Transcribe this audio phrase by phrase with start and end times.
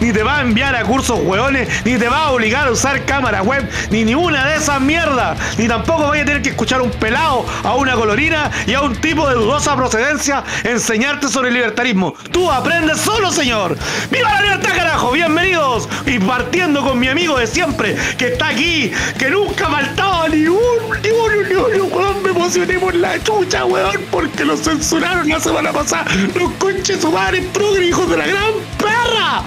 [0.00, 3.04] ni te va a enviar a cursos hueones, ni te va a obligar a usar
[3.04, 5.38] cámara web, ni ninguna de esas mierdas.
[5.56, 8.96] Ni tampoco voy a tener que escuchar un pelado, a una colorina y a un
[8.96, 12.14] tipo de dudosa procedencia enseñarte sobre el libertarismo.
[12.32, 13.76] Tú aprendes solo, señor.
[14.10, 15.12] ¡Viva la libertad, carajo!
[15.12, 15.88] Bienvenidos.
[16.06, 20.58] Y partiendo con mi amigo de siempre, que está aquí, que nunca faltaba ni un,
[21.02, 22.15] ni un, ni un, ni un.
[22.26, 26.06] Me emocioné por la chucha, weón, porque lo censuraron la semana pasada.
[26.34, 29.42] Los conches su madre, progre, hijos de la gran perra.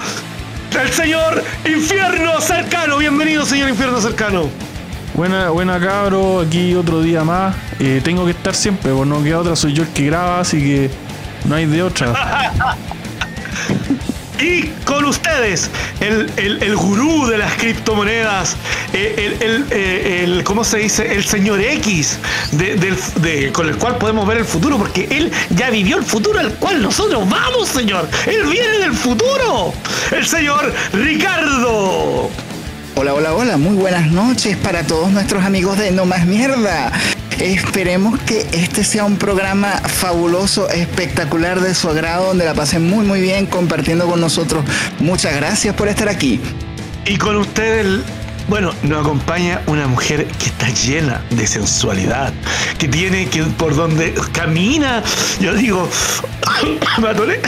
[0.81, 2.97] El señor Infierno Cercano.
[2.97, 4.49] Bienvenido, señor Infierno Cercano.
[5.13, 7.53] Buena, buena cabro, aquí otro día más.
[7.81, 10.59] Eh, tengo que estar siempre, pues no queda otra, soy yo el que graba, así
[10.59, 10.89] que
[11.49, 12.13] no hay de otra.
[14.41, 18.55] Y con ustedes, el, el, el gurú de las criptomonedas,
[18.93, 21.13] eh, el, eh, el- ¿cómo se dice?
[21.13, 22.17] El señor X,
[22.53, 26.05] de- del- de- con el cual podemos ver el futuro, porque él ya vivió el
[26.05, 28.08] futuro al cual nosotros vamos, señor.
[28.27, 29.73] Él viene del futuro.
[30.11, 32.30] El señor Ricardo.
[32.95, 36.92] Hola, hola, hola, muy buenas noches para todos nuestros amigos de No Más Mierda.
[37.40, 43.06] Esperemos que este sea un programa fabuloso, espectacular de su agrado, donde la pasen muy,
[43.06, 44.66] muy bien compartiendo con nosotros.
[45.00, 46.42] Muchas gracias por estar aquí.
[47.06, 48.02] Y con ustedes,
[48.50, 52.34] bueno, nos acompaña una mujer que está llena de sensualidad,
[52.78, 55.02] que tiene que por donde camina,
[55.40, 55.90] yo digo,
[57.00, 57.40] me.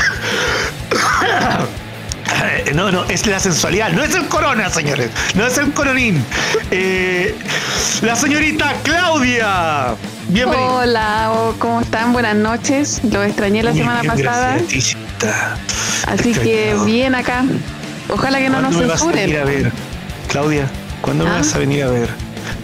[2.73, 6.23] No, no, es la sensualidad, no es el corona, señores, no es el coronín.
[6.71, 7.35] Eh,
[8.01, 9.95] la señorita Claudia,
[10.29, 10.67] bienvenida.
[10.71, 12.13] Hola, oh, ¿cómo están?
[12.13, 13.01] Buenas noches.
[13.11, 14.95] Lo extrañé la Bien, semana bien, pasada, gracias,
[16.07, 17.43] así que bien acá.
[18.09, 19.71] Ojalá que no nos ¿Cuándo me vas a venir a ver?
[20.27, 20.67] Claudia,
[21.01, 21.37] ¿cuándo me ¿Ah?
[21.37, 22.09] vas a venir a ver?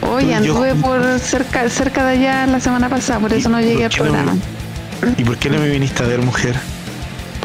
[0.09, 3.65] Hoy Yo- anduve por cerca, cerca de allá la semana pasada, por eso no ¿Y
[3.65, 4.37] llegué al qué no me- programa.
[5.17, 6.55] ¿Y por qué no me viniste a ver, mujer?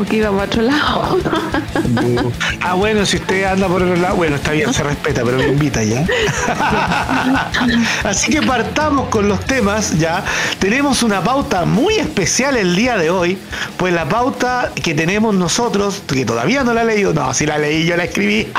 [0.03, 1.19] Porque iba para otro lado.
[2.61, 5.47] Ah, bueno, si usted anda por otro lado, bueno, está bien, se respeta, pero me
[5.49, 6.05] invita ya.
[8.05, 10.25] Así que partamos con los temas ya.
[10.59, 13.39] Tenemos una pauta muy especial el día de hoy,
[13.77, 17.59] pues la pauta que tenemos nosotros, que todavía no la he leído, no, si la
[17.59, 18.49] leí, yo la escribí.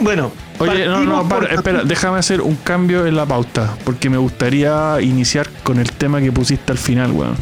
[0.00, 4.16] Bueno, Oye, no, no, por- espera, déjame hacer un cambio en la pauta, porque me
[4.16, 7.36] gustaría iniciar con el tema que pusiste al final, weón.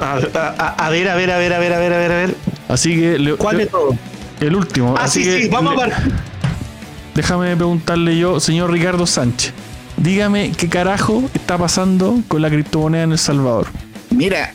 [0.00, 2.16] A, a- a ver, a ver, a ver, a ver, a ver, a ver, a
[2.16, 2.34] ver.
[2.68, 3.96] Así que le- ¿Cuál de le- todo?
[4.40, 4.94] el último.
[4.96, 6.12] Ah, así sí, que sí, vamos le- a partir.
[7.14, 9.52] Déjame preguntarle yo, señor Ricardo Sánchez,
[9.96, 13.66] dígame qué carajo está pasando con la criptomoneda en El Salvador.
[14.10, 14.54] Mira,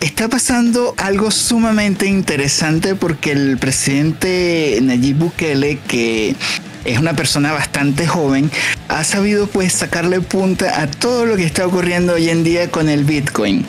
[0.00, 6.34] está pasando algo sumamente interesante porque el presidente Nayib Bukele, que
[6.84, 8.50] es una persona bastante joven,
[8.88, 12.88] ha sabido pues sacarle punta a todo lo que está ocurriendo hoy en día con
[12.88, 13.64] el Bitcoin.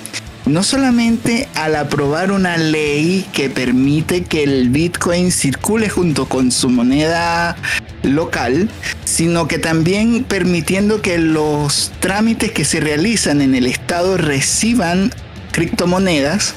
[0.48, 6.70] No solamente al aprobar una ley que permite que el Bitcoin circule junto con su
[6.70, 7.58] moneda
[8.04, 8.70] local,
[9.04, 15.12] sino que también permitiendo que los trámites que se realizan en el Estado reciban
[15.52, 16.54] criptomonedas.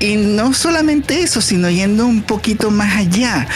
[0.00, 3.48] Y no solamente eso, sino yendo un poquito más allá.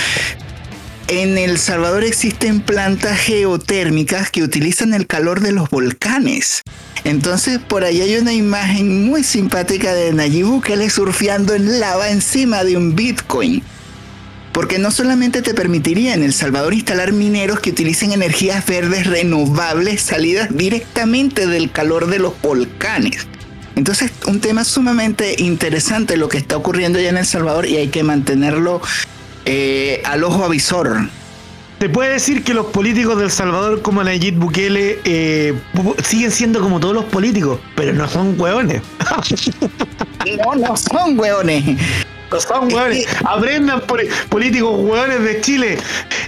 [1.15, 6.63] En El Salvador existen plantas geotérmicas que utilizan el calor de los volcanes.
[7.05, 12.65] Entonces por ahí hay una imagen muy simpática de Nayib Bukele surfeando en lava encima
[12.65, 13.63] de un Bitcoin.
[14.55, 20.01] Porque no solamente te permitiría en El Salvador instalar mineros que utilicen energías verdes renovables
[20.01, 23.27] salidas directamente del calor de los volcanes.
[23.77, 27.89] Entonces, un tema sumamente interesante lo que está ocurriendo ya en El Salvador y hay
[27.89, 28.81] que mantenerlo
[29.45, 31.09] eh, al ojo avisor.
[31.79, 35.53] ¿Te puede decir que los políticos del Salvador como Nayib Bukele eh,
[36.05, 38.83] siguen siendo como todos los políticos, pero no son hueones?
[40.45, 41.65] No, no son hueones.
[42.33, 43.07] No son hueones.
[43.25, 44.01] Aprendan por
[44.31, 45.79] políticos hueones de Chile.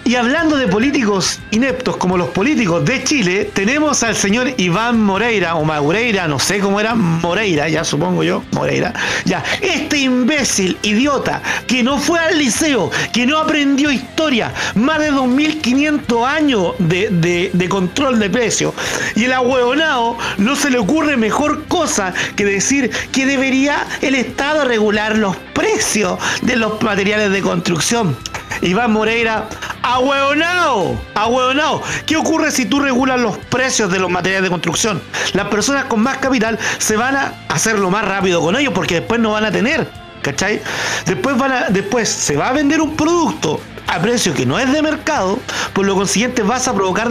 [0.05, 5.55] Y hablando de políticos ineptos como los políticos de Chile, tenemos al señor Iván Moreira,
[5.55, 8.93] o Maureira, no sé cómo era, Moreira, ya supongo yo, Moreira.
[9.25, 15.11] Ya, este imbécil, idiota, que no fue al liceo, que no aprendió historia, más de
[15.11, 18.75] 2.500 años de, de- de control de precios.
[19.15, 24.65] Y el ahueonado no se le ocurre mejor cosa que decir que debería el Estado
[24.67, 28.17] regular los precios de los materiales de construcción.
[28.63, 29.49] Iván Moreira,
[29.83, 31.83] ahueonao, ahueonao.
[32.05, 35.01] ¿Qué ocurre si tú regulas los precios de los materiales de construcción?
[35.35, 39.21] Las personas con más capital se van a hacerlo más rápido con ellos porque después
[39.21, 39.89] no van a tener,
[40.21, 40.61] ¿cachai?
[41.07, 44.73] Después, van a, después se va a vender un producto a precio que no es
[44.73, 45.39] de mercado,
[45.75, 47.09] por lo consiguiente vas a provocar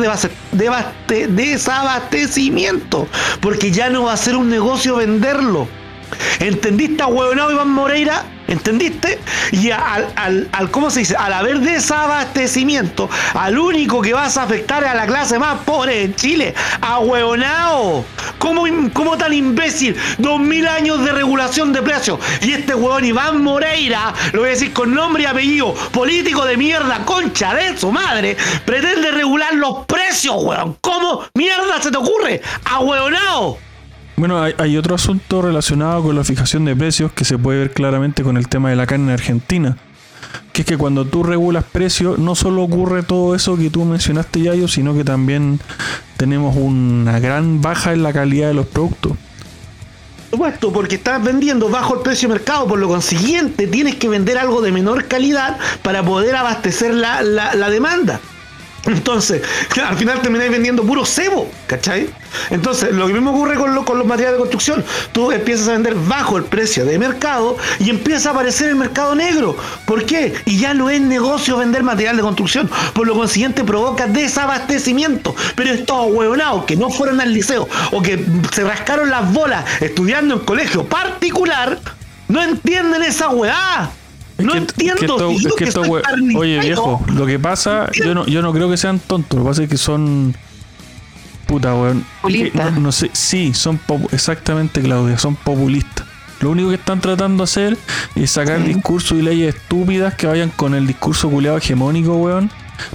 [1.29, 3.07] desabastecimiento,
[3.39, 5.69] porque ya no va a ser un negocio venderlo.
[6.39, 8.25] ¿Entendiste, huevonao Iván Moreira?
[8.53, 9.19] ¿Entendiste?
[9.51, 11.15] Y al, al, al, ¿cómo se dice?
[11.15, 16.15] Al haber desabastecimiento, al único que vas a afectar a la clase más pobre de
[16.15, 16.53] Chile.
[16.81, 18.05] ¡Ahueonao!
[18.37, 19.95] ¿Cómo, ¿Cómo tan imbécil?
[20.19, 22.19] Dos mil años de regulación de precios.
[22.41, 26.55] Y este huevón Iván Moreira, lo voy a decir con nombre y apellido, político de
[26.55, 30.77] mierda, concha de su madre, pretende regular los precios, weón.
[30.79, 32.41] ¿Cómo mierda se te ocurre?
[32.65, 33.57] ¡Ahueonao!
[34.15, 38.23] Bueno, hay, otro asunto relacionado con la fijación de precios que se puede ver claramente
[38.23, 39.77] con el tema de la carne en Argentina.
[40.51, 44.41] Que es que cuando tú regulas precios, no solo ocurre todo eso que tú mencionaste,
[44.41, 45.59] Yayo, sino que también
[46.17, 49.13] tenemos una gran baja en la calidad de los productos.
[50.29, 54.37] Supuesto, porque estás vendiendo bajo el precio de mercado, por lo consiguiente tienes que vender
[54.37, 58.19] algo de menor calidad para poder abastecer la, la, la demanda.
[58.85, 59.41] Entonces,
[59.81, 62.09] al final termináis vendiendo puro cebo, ¿cachai?
[62.49, 64.83] Entonces, lo que mismo ocurre con, lo, con, los materiales de construcción.
[65.13, 69.15] Tú empiezas a vender bajo el precio de mercado y empieza a aparecer el mercado
[69.15, 69.55] negro.
[69.85, 70.33] ¿Por qué?
[70.45, 72.69] Y ya no es negocio vender material de construcción.
[72.93, 75.33] Por lo consiguiente, provoca desabastecimiento.
[75.55, 80.35] Pero estos huevonados que no fueron al liceo o que se rascaron las bolas estudiando
[80.35, 81.79] en colegio particular,
[82.27, 83.91] no entienden esa hueá.
[84.37, 84.93] Es no que, entiendo.
[84.93, 85.81] Es que esto, si es que esto,
[86.35, 89.37] oye, viejo, lo que pasa, yo no, yo no creo que sean tontos.
[89.37, 90.35] Lo que pasa es que son.
[91.45, 92.05] Puta, weón.
[92.21, 92.73] Populistas.
[92.73, 93.79] No, no, sé, sí, son
[94.11, 96.07] exactamente, Claudia, son populistas.
[96.39, 97.77] Lo único que están tratando de hacer
[98.15, 98.73] es sacar sí.
[98.73, 102.49] discursos y leyes estúpidas que vayan con el discurso culeado hegemónico, weón.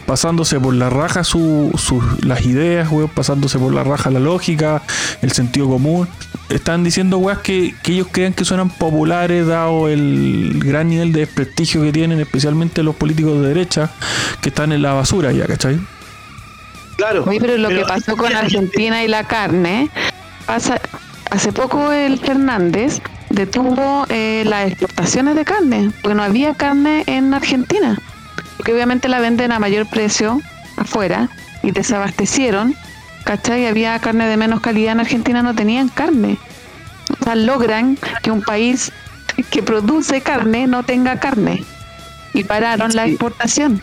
[0.06, 3.08] Pasándose por la raja su, su, las ideas, weón.
[3.08, 4.82] Pasándose por la raja la lógica,
[5.22, 6.08] el sentido común
[6.48, 11.20] están diciendo weas que, que, ellos crean que suenan populares dado el gran nivel de
[11.20, 13.90] desprestigio que tienen, especialmente los políticos de derecha
[14.40, 15.78] que están en la basura ya, ¿cachai?
[16.96, 17.24] Claro.
[17.26, 19.90] Oye, pero lo pero, que pasó con Argentina y la carne,
[20.46, 20.80] pasa,
[21.30, 27.34] hace poco el Fernández detuvo eh, las exportaciones de carne, porque no había carne en
[27.34, 27.98] Argentina,
[28.58, 30.42] porque obviamente la venden a mayor precio
[30.76, 31.30] afuera
[31.62, 32.76] y desabastecieron
[33.28, 33.66] ¿cachai?
[33.66, 36.38] Había carne de menos calidad en Argentina, no tenían carne.
[37.20, 38.90] O sea, logran que un país
[39.50, 41.62] que produce carne no tenga carne.
[42.32, 42.96] Y pararon sí.
[42.96, 43.82] la exportación.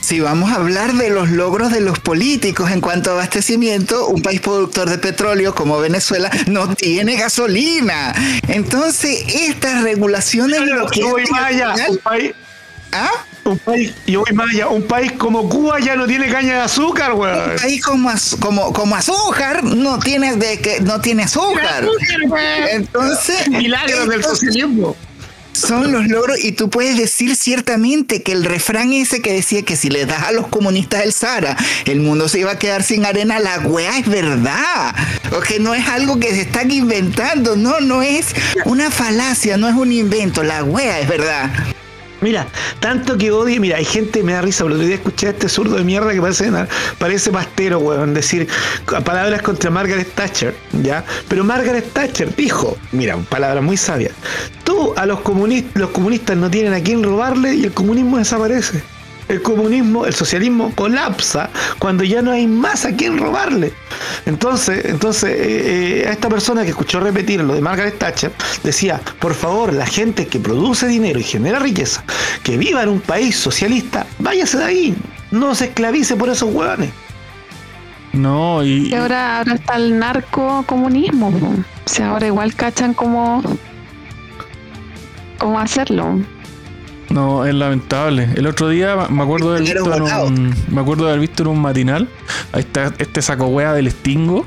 [0.00, 4.22] Si vamos a hablar de los logros de los políticos en cuanto a abastecimiento, un
[4.22, 8.14] país productor de petróleo como Venezuela no tiene gasolina.
[8.46, 10.60] Entonces, estas regulaciones...
[10.60, 12.34] Pero, lo que vaya, un país...
[12.92, 13.10] ¿Ah?
[13.44, 17.50] Un país, y allá, un país como Cuba ya no tiene caña de azúcar, weón.
[17.50, 21.86] Un país como, como, como azúcar no tiene de que no tiene azúcar.
[22.70, 24.96] Entonces, milagros del socialismo.
[25.52, 29.76] Son los logros y tú puedes decir ciertamente que el refrán ese que decía que
[29.76, 33.04] si le das a los comunistas el Sahara, el mundo se iba a quedar sin
[33.04, 34.94] arena, la weá es verdad.
[35.36, 38.28] O que no es algo que se están inventando, no, no es
[38.64, 41.50] una falacia, no es un invento, la weá es verdad.
[42.20, 42.46] Mira,
[42.80, 45.48] tanto que odio, mira, hay gente, me da risa, pero otro día escuché a este
[45.48, 46.50] zurdo de mierda que parece,
[46.98, 48.46] parece pastero, weón, decir
[49.04, 51.04] palabras contra Margaret Thatcher, ¿ya?
[51.28, 54.10] Pero Margaret Thatcher dijo, mira, palabra muy sabia,
[54.64, 58.82] tú a los comunistas, los comunistas no tienen a quién robarle y el comunismo desaparece.
[59.30, 63.72] El comunismo, el socialismo colapsa cuando ya no hay más a quien robarle.
[64.26, 68.32] Entonces, entonces eh, eh, a esta persona que escuchó repetir lo de Margaret Thatcher
[68.64, 72.02] decía, por favor, la gente que produce dinero y genera riqueza,
[72.42, 74.96] que viva en un país socialista, váyase de ahí,
[75.30, 76.90] no se esclavice por esos hueones.
[78.12, 81.28] No, y, y ahora, ahora está el narcocomunismo.
[81.28, 83.40] O sea, ahora igual cachan cómo,
[85.38, 86.18] cómo hacerlo.
[87.10, 88.28] No, es lamentable.
[88.36, 91.42] El otro día me acuerdo de haber visto en un, me acuerdo de haber visto
[91.42, 92.08] en un matinal.
[92.52, 94.46] Ahí está este saco wea del Stingo.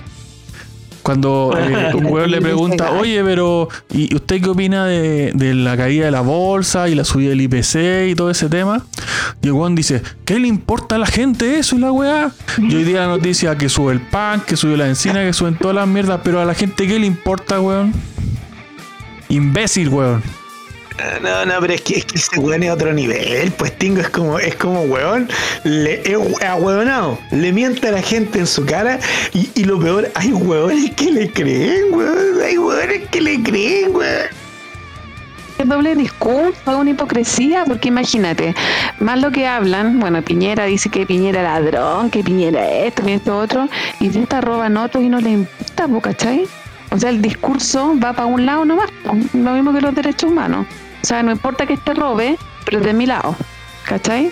[1.04, 5.76] Cuando eh, un weón le pregunta, oye, pero ¿y usted qué opina de, de, la
[5.76, 8.86] caída de la bolsa y la subida del IPC y todo ese tema?
[9.42, 12.32] Y el weón dice, ¿qué le importa a la gente eso y la weá?
[12.58, 15.58] Y hoy día la noticia que sube el pan, que sube la encina, que suben
[15.58, 17.94] todas las mierdas, pero a la gente ¿qué le importa, weón?
[19.28, 20.24] Imbécil, weón.
[21.22, 23.52] No, no, pero es que, es que ese weón es otro nivel.
[23.54, 25.28] Pues Tingo es como, es como weón,
[25.64, 27.20] le, es ahueonado.
[27.32, 29.00] Le miente a la gente en su cara
[29.34, 32.42] y, lo peor, hay weones que le creen, weón.
[32.42, 34.44] Hay weones que le creen, weón.
[35.66, 38.54] Doble discurso, es una hipocresía, porque imagínate,
[39.00, 43.38] más lo que hablan, bueno, Piñera dice que Piñera ladrón, que Piñera esto, que esto
[43.38, 43.70] otro,
[44.02, 46.48] y de esta roban otros y no le importa, ¿cachai?
[46.92, 48.90] O sea, el discurso va para un lado nomás,
[49.34, 50.68] lo mismo que los derechos humanos.
[51.04, 53.36] O sea, no importa que este robe, pero es de mi lado.
[53.86, 54.32] ¿Cachai?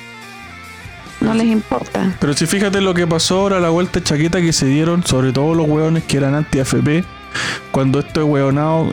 [1.19, 2.15] No les importa.
[2.19, 5.53] Pero si fíjate lo que pasó ahora, la vuelta chaqueta que se dieron, sobre todo
[5.53, 7.03] los hueones que eran anti-AFP,
[7.71, 8.89] cuando esto es weonado,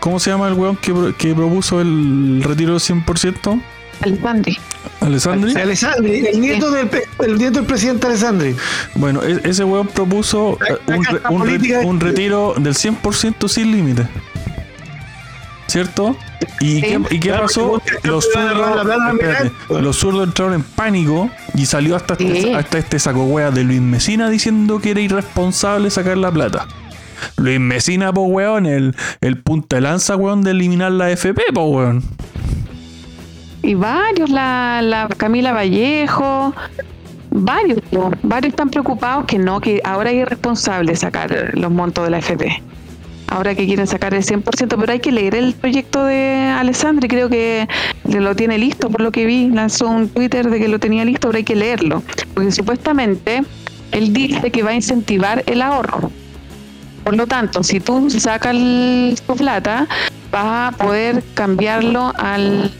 [0.00, 3.60] ¿cómo se llama el weón que, que propuso el retiro del 100%?
[4.02, 4.58] Alessandri.
[5.00, 5.54] ¿Alessandri?
[5.54, 6.88] Alessandri, el nieto, del,
[7.20, 8.54] el nieto del presidente Alessandri.
[8.94, 10.76] Bueno, e, ese weón propuso eh,
[11.30, 14.06] un, un, retiro del 100% sin límite.
[15.74, 16.14] ¿Cierto?
[16.60, 17.82] ¿Y qué, ¿y qué pasó?
[18.04, 18.86] Los zurdos,
[19.70, 23.80] los zurdos entraron en pánico y salió hasta, este, hasta este saco wea de Luis
[23.80, 26.68] Mesina diciendo que era irresponsable sacar la plata.
[27.38, 31.64] Luis Mesina, po weón, el, el punta de lanza, weón, de eliminar la FP, po
[31.64, 32.04] weón.
[33.64, 36.54] Y varios, la, la Camila Vallejo,
[37.32, 37.80] varios,
[38.22, 42.62] varios están preocupados que no, que ahora es irresponsable sacar los montos de la FP.
[43.34, 47.28] Ahora que quieren sacar el 100%, pero hay que leer el proyecto de Alessandri, creo
[47.28, 47.66] que
[48.04, 51.26] lo tiene listo, por lo que vi, lanzó un Twitter de que lo tenía listo,
[51.26, 53.42] pero hay que leerlo, porque supuestamente
[53.90, 56.12] él dice que va a incentivar el ahorro.
[57.02, 58.54] Por lo tanto, si tú sacas
[59.26, 59.88] tu plata,
[60.30, 62.70] vas a poder cambiarlo al,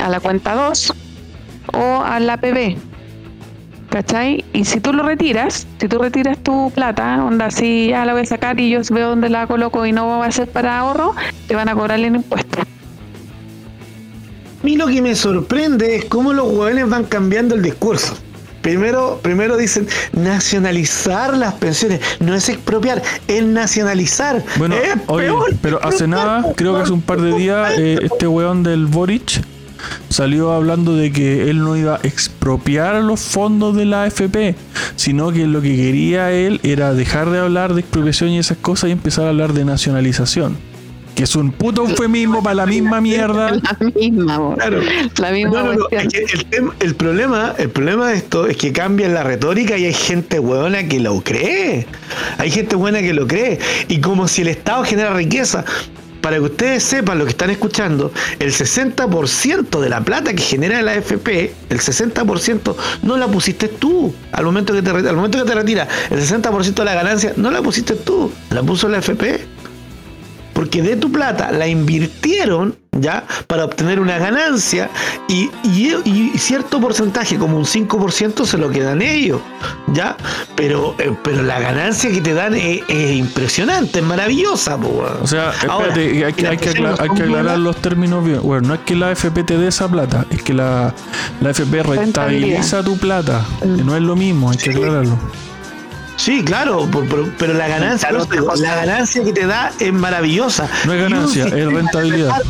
[0.00, 0.92] a la cuenta 2
[1.72, 2.87] o a la PB.
[3.90, 4.44] ¿Cachai?
[4.52, 8.22] Y si tú lo retiras, si tú retiras tu plata, onda, si ya la voy
[8.22, 11.14] a sacar y yo veo dónde la coloco y no va a ser para ahorro,
[11.46, 12.60] te van a cobrar el impuesto.
[12.60, 18.16] A mí lo que me sorprende es cómo los jóvenes van cambiando el discurso.
[18.60, 24.44] Primero, primero dicen nacionalizar las pensiones, no es expropiar, es nacionalizar.
[24.56, 24.74] Bueno,
[25.06, 25.30] oye,
[25.62, 29.40] pero hace nada, creo que hace un par de días, eh, este weón del Boric
[30.08, 34.54] salió hablando de que él no iba a expropiar los fondos de la AFP,
[34.96, 38.88] sino que lo que quería él era dejar de hablar de expropiación y esas cosas
[38.88, 40.56] y empezar a hablar de nacionalización
[41.18, 43.50] que es un puto eufemismo para la misma mierda.
[43.50, 44.80] La misma, claro.
[45.18, 45.76] La misma
[46.78, 50.86] el, problema, el problema de esto es que cambia la retórica y hay gente buena
[50.86, 51.88] que lo cree.
[52.38, 53.58] Hay gente buena que lo cree.
[53.88, 55.64] Y como si el Estado genera riqueza.
[56.20, 60.82] Para que ustedes sepan lo que están escuchando, el 60% de la plata que genera
[60.82, 64.14] la AFP, el 60% no la pusiste tú.
[64.32, 67.50] Al momento que te, al momento que te retiras, el 60% de la ganancia no
[67.50, 69.57] la pusiste tú, la puso la AFP
[70.58, 74.90] porque de tu plata la invirtieron ya para obtener una ganancia
[75.28, 75.48] y,
[76.36, 79.40] cierto porcentaje, como un 5%, se lo quedan ellos,
[79.86, 80.16] ya,
[80.56, 84.74] pero, eh, pero la ganancia que te dan es, impresionante, es maravillosa.
[85.22, 88.40] O sea, espérate, hay, que, aclarar los términos bien.
[88.42, 90.92] Bueno, no es que la FP te dé esa plata, es que la,
[91.40, 95.20] la FP rentabiliza tu plata, no es lo mismo, hay que aclararlo.
[96.28, 96.86] Sí, claro,
[97.38, 100.68] pero, la ganancia, la ganancia que te da es maravillosa.
[100.84, 102.42] No es ganancia, es rentabilidad.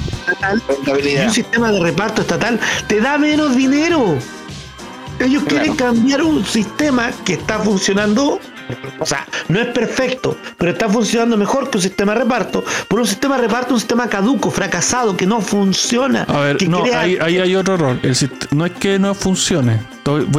[1.04, 2.58] Y un sistema de reparto estatal
[2.88, 4.18] te da menos dinero.
[5.20, 8.40] Ellos quieren cambiar un sistema que está funcionando,
[8.98, 12.98] o sea, no es perfecto, pero está funcionando mejor que un sistema de reparto, por
[12.98, 16.24] un sistema de reparto, un sistema caduco, fracasado, que no funciona.
[16.24, 18.00] A ver, no, ahí, hay otro error.
[18.50, 19.80] no es que no funcione.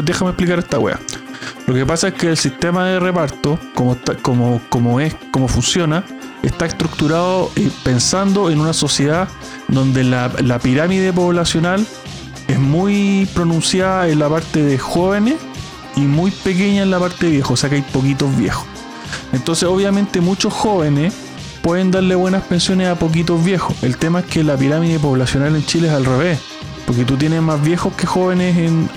[0.04, 1.00] Déjame explicar esta wea.
[1.68, 3.98] Lo que pasa es que el sistema de reparto, como,
[4.70, 6.04] como, es, como funciona,
[6.44, 9.28] está estructurado eh, pensando en una sociedad
[9.68, 10.30] donde la,
[10.62, 11.86] pirámide poblacional
[12.48, 15.36] es muy pronunciada en la parte de jóvenes
[15.96, 18.66] y muy pequeña en la parte de viejos, o sea que hay poquitos viejos.
[19.32, 21.14] Entonces obviamente muchos jóvenes
[21.62, 23.76] pueden darle buenas pensiones a poquitos viejos.
[23.84, 26.40] El tema es que la pirámide poblacional en Chile es al revés,
[26.88, 28.90] porque tú tienes más viejos que jóvenes en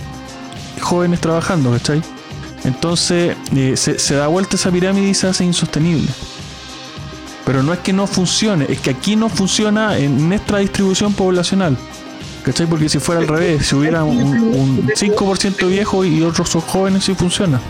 [0.80, 2.02] jóvenes trabajando, ¿cachai?
[2.64, 6.08] Entonces eh, se, da vuelta esa pirámide y se hace insostenible.
[7.44, 11.76] Pero no es que no funcione, es que aquí no funciona en nuestra distribución poblacional.
[12.44, 12.66] ¿Cachai?
[12.66, 17.04] Porque si fuera al revés, si hubiera un, un 5% viejo y otros son jóvenes,
[17.04, 17.60] sí funciona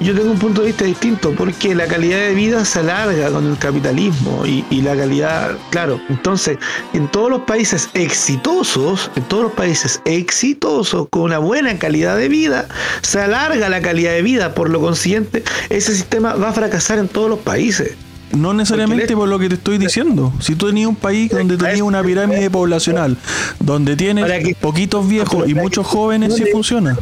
[0.00, 3.46] yo tengo un punto de vista distinto, porque la calidad de vida se alarga con
[3.46, 6.58] el capitalismo y, la calidad, claro, entonces,
[6.92, 12.28] en todos los países exitosos, en todos los países exitosos, con una buena calidad de
[12.28, 12.68] vida,
[13.02, 17.08] se alarga la calidad de vida, por lo consiguiente, ese sistema va a fracasar en
[17.08, 17.96] todos los países.
[18.32, 20.32] No necesariamente por lo que te estoy diciendo.
[20.40, 23.16] Si tú tenías un país donde tenías una pirámide poblacional,
[23.60, 26.96] donde tienes poquitos viejos y muchos jóvenes, sí funciona.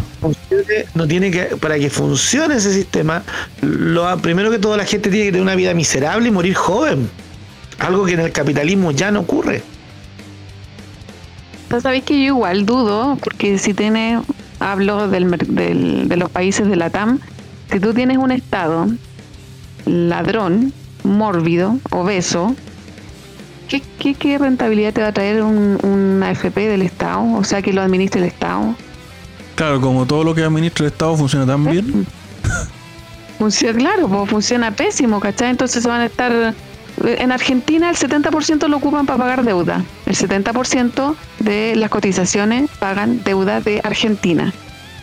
[0.94, 3.22] No tiene que, para que funcione ese sistema,
[3.62, 7.08] lo primero que toda la gente tiene que tener una vida miserable y morir joven.
[7.78, 9.62] Algo que en el capitalismo ya no ocurre.
[11.80, 14.20] Sabéis que yo igual dudo, porque si tienes,
[14.60, 17.18] hablo del, de los países de la TAM,
[17.72, 18.86] si tú tienes un Estado
[19.84, 20.72] ladrón,
[21.04, 22.56] mórbido, obeso,
[23.68, 27.22] ¿qué, qué, rentabilidad te va a traer un, AFP del Estado?
[27.34, 28.74] O sea, que lo administre el Estado.
[29.54, 32.06] Claro, como todo lo que administra el Estado funciona tan bien.
[33.38, 35.50] Funciona, claro, pues funciona pésimo, ¿cachai?
[35.50, 36.54] Entonces se van a estar
[37.02, 39.84] en Argentina el 70% lo ocupan para pagar deuda.
[40.06, 44.52] El 70% de las cotizaciones pagan deuda de Argentina.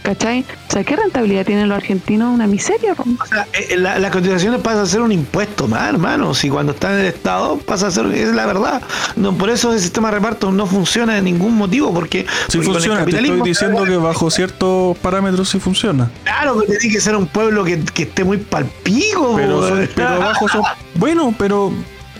[0.01, 0.43] ¿Cachai?
[0.67, 2.33] O sea, ¿qué rentabilidad tienen los argentinos?
[2.33, 2.93] Una miseria.
[2.93, 6.33] O sea, eh, la, las cotizaciones pasan a ser un impuesto más, hermano.
[6.33, 8.81] Si cuando está en el Estado pasa a ser, es la verdad.
[9.15, 12.25] No, por eso el sistema de reparto no funciona de ningún motivo, porque...
[12.47, 16.09] Sí funciona, te estoy diciendo que bajo ciertos parámetros sí funciona.
[16.23, 19.35] Claro que tiene que ser un pueblo que, esté muy palpigo.
[19.35, 20.63] Pero, pero bajo son,
[20.95, 21.71] Bueno, pero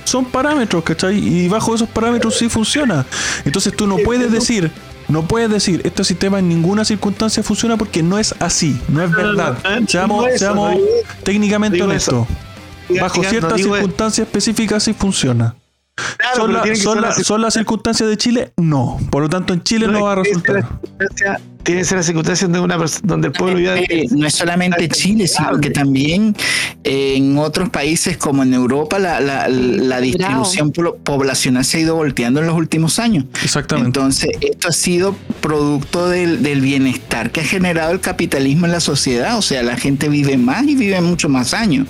[0.04, 1.18] son parámetros, ¿cachai?
[1.18, 3.06] Y bajo esos parámetros sí funciona.
[3.44, 4.72] Entonces tú no puedes decir
[5.12, 9.12] no puedes decir, este sistema en ninguna circunstancia funciona porque no es así, no es
[9.12, 9.58] verdad.
[9.88, 10.26] Seamos,
[11.24, 12.28] técnicamente honestos.
[13.00, 15.56] Bajo ciertas circunstancias específicas sí funciona.
[16.36, 18.54] ¿Son, las circunstancias de Chile?
[18.58, 18.98] No.
[19.10, 20.68] Por lo tanto, en Chile no, va a resultar.
[21.64, 23.86] Tiene que ser la circunstancia donde, una donde el pueblo vive.
[23.90, 26.36] Eh, no es solamente Chile, sino que también
[26.84, 31.96] eh, en otros países como en Europa la, la, la distribución poblacional se ha ido
[31.96, 33.26] volteando en los últimos años.
[33.44, 33.88] Exactamente.
[34.00, 38.80] Entonces, esto ha sido producto del, del bienestar que ha generado el capitalismo en la
[38.80, 39.38] sociedad.
[39.38, 41.88] O sea, la gente vive más y vive mucho más años.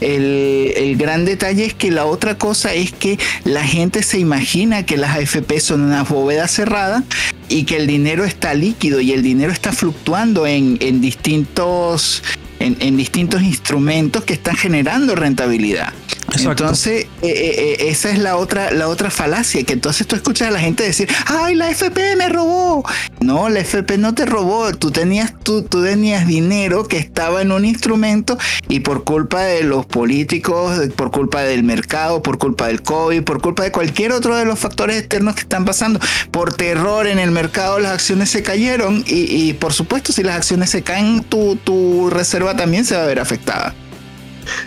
[0.00, 4.96] El, gran detalle es que la otra cosa es que la gente se imagina que
[4.96, 7.04] las AFP son una bóveda cerrada
[7.48, 12.22] y que el dinero está líquido y el dinero está fluctuando en, en distintos
[12.60, 15.92] en, distintos instrumentos que están generando rentabilidad.
[16.36, 20.48] Entonces, eh, eh, eh, esa es la otra, la otra falacia, que entonces tú escuchas
[20.48, 22.84] a la gente decir, ay, la FP me robó.
[23.20, 27.52] No, la FP no te robó, tú tenías, tú, tú tenías dinero que estaba en
[27.52, 32.82] un instrumento y por culpa de los políticos, por culpa del mercado, por culpa del
[32.82, 35.98] COVID, por culpa de cualquier otro de los factores externos que están pasando,
[36.30, 40.70] por terror en el mercado las acciones se cayeron y, por supuesto si las acciones
[40.70, 43.74] se caen, tu, tu reserva también se va a ver afectada.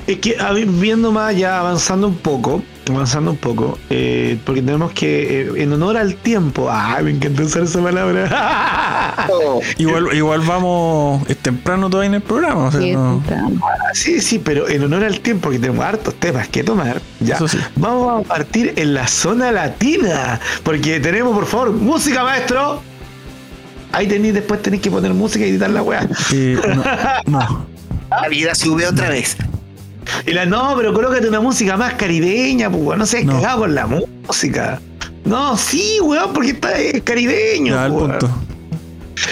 [0.08, 5.42] Es que viendo más ya avanzando un poco, avanzando un poco, eh, porque tenemos que,
[5.42, 9.28] eh, en honor al tiempo, ay, me encanta usar esa palabra.
[9.78, 12.72] igual, igual vamos, es temprano todavía en el programa.
[13.94, 17.38] sí, sí, pero en honor al tiempo, que tenemos hartos temas que tomar, ya,
[17.76, 22.82] vamos a partir en la zona latina, porque tenemos, por favor, música, maestro.
[23.94, 26.08] Ahí tenéis, después tenéis que poner música y editar la weá.
[26.32, 26.58] Eh,
[27.26, 27.66] no.
[28.12, 29.38] La vida sube otra vez.
[30.26, 33.88] Y la, no, pero colócate una música más caribeña, pues, no seas cagado con la
[33.88, 34.80] música.
[35.26, 36.72] No, sí, weón, porque está
[37.04, 37.80] caribeño.
[37.80, 38.30] al punto.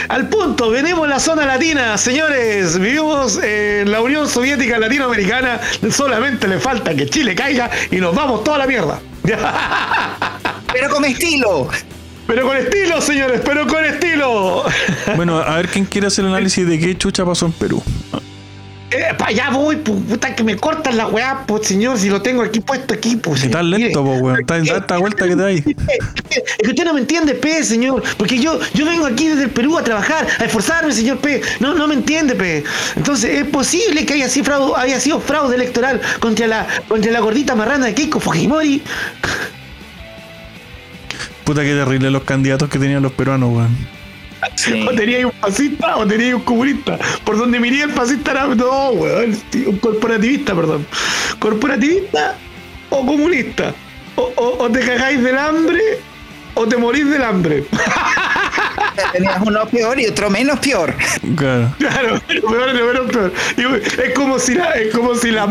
[0.07, 2.77] Al punto, venimos a la zona latina, señores.
[2.77, 5.59] Vivimos en la Unión Soviética Latinoamericana.
[5.89, 8.99] Solamente le falta que Chile caiga y nos vamos toda la mierda.
[10.71, 11.69] Pero con estilo.
[12.27, 14.63] Pero con estilo, señores, pero con estilo.
[15.15, 17.81] Bueno, a ver quién quiere hacer el análisis de qué chucha pasó en Perú.
[18.91, 22.41] Eh, para allá voy, puta, que me cortan la weá, pues señor, si lo tengo
[22.41, 23.43] aquí puesto aquí, pues.
[23.43, 24.39] Estás lento, pues, weón.
[24.39, 25.63] Estás en esta vuelta que te hay.
[26.29, 28.03] Es que usted no me entiende, P, señor.
[28.17, 31.41] Porque yo, yo vengo aquí desde el Perú a trabajar, a esforzarme, señor P.
[31.59, 32.63] No, no me entiende, P.
[32.95, 37.19] Entonces, es posible que haya sido fraude, haya sido fraude electoral contra la, contra la
[37.19, 38.81] gordita marrana de Keiko Fujimori.
[41.43, 43.98] Puta que terrible los candidatos que tenían los peruanos, weón.
[44.87, 46.97] O tenía un fascista o tenía un comunista.
[47.23, 48.47] Por donde miré el fascista era.
[48.47, 49.37] No, weón.
[49.67, 50.85] Un corporativista, perdón.
[51.39, 52.35] Corporativista
[52.89, 53.73] o comunista.
[54.15, 55.81] O, te cagáis del hambre
[56.53, 57.63] o te morís del hambre.
[59.13, 60.93] Tenías uno peor y otro menos peor.
[61.37, 61.73] Claro.
[61.77, 63.33] Claro, peor y menos peor.
[64.03, 65.47] Es como si la, es como si la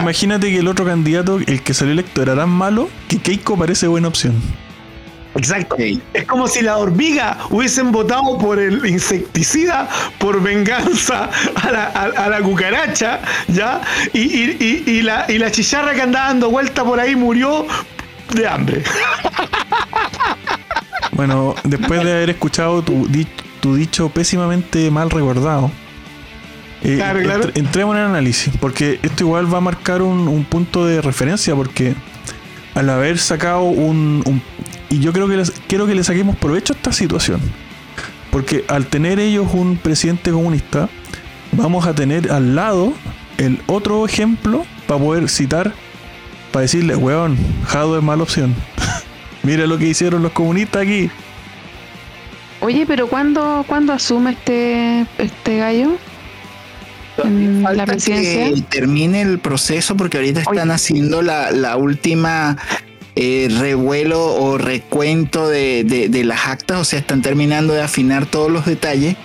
[0.00, 3.86] Imagínate que el otro candidato, el que salió electo, era tan malo que Keiko parece
[3.86, 4.34] buena opción.
[5.36, 5.76] Exacto.
[5.78, 12.28] Es como si la hormiga hubiesen votado por el insecticida, por venganza a la, a,
[12.28, 13.80] la cucaracha, ¿ya?
[14.12, 17.66] Y, y, y, la, y la chicharra que andaba dando vuelta por ahí murió
[18.34, 18.82] de hambre.
[21.12, 23.08] Bueno, después de haber escuchado tu,
[23.60, 25.70] tu dicho pésimamente mal recordado,
[26.82, 27.00] eh,
[27.54, 31.54] entremos en el análisis, porque esto igual va a marcar un, un punto de referencia,
[31.54, 31.94] porque
[32.74, 34.42] al haber sacado un,
[34.90, 37.40] y yo creo que les, quiero que le saquemos provecho a esta situación.
[38.30, 40.88] Porque al tener ellos un presidente comunista,
[41.52, 42.92] vamos a tener al lado
[43.38, 45.72] el otro ejemplo para poder citar,
[46.52, 48.54] para decirle, weón, Jado es mala opción.
[49.42, 51.10] Mira lo que hicieron los comunistas aquí.
[52.60, 55.96] Oye, pero ¿cuándo, ¿cuándo asume este, este gallo?
[57.22, 58.52] En la presidencia.
[58.54, 62.56] Que termine el proceso porque ahorita están haciendo la, la última
[63.16, 68.50] eh, revuelo o recuento de, de, las actas, o sea, están terminando de afinar todos
[68.50, 69.16] los detalles.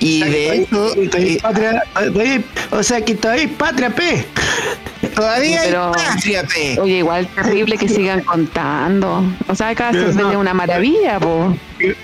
[0.00, 0.94] Y de eso.
[0.96, 4.24] Eh, o sea, que todavía patria P.
[5.14, 6.78] Todavía Pero- hay patria, pe.
[6.80, 9.24] Oye, igual terrible que sigan contando.
[9.48, 10.40] O sea, acá se Pero ve no.
[10.40, 11.56] una maravilla, po.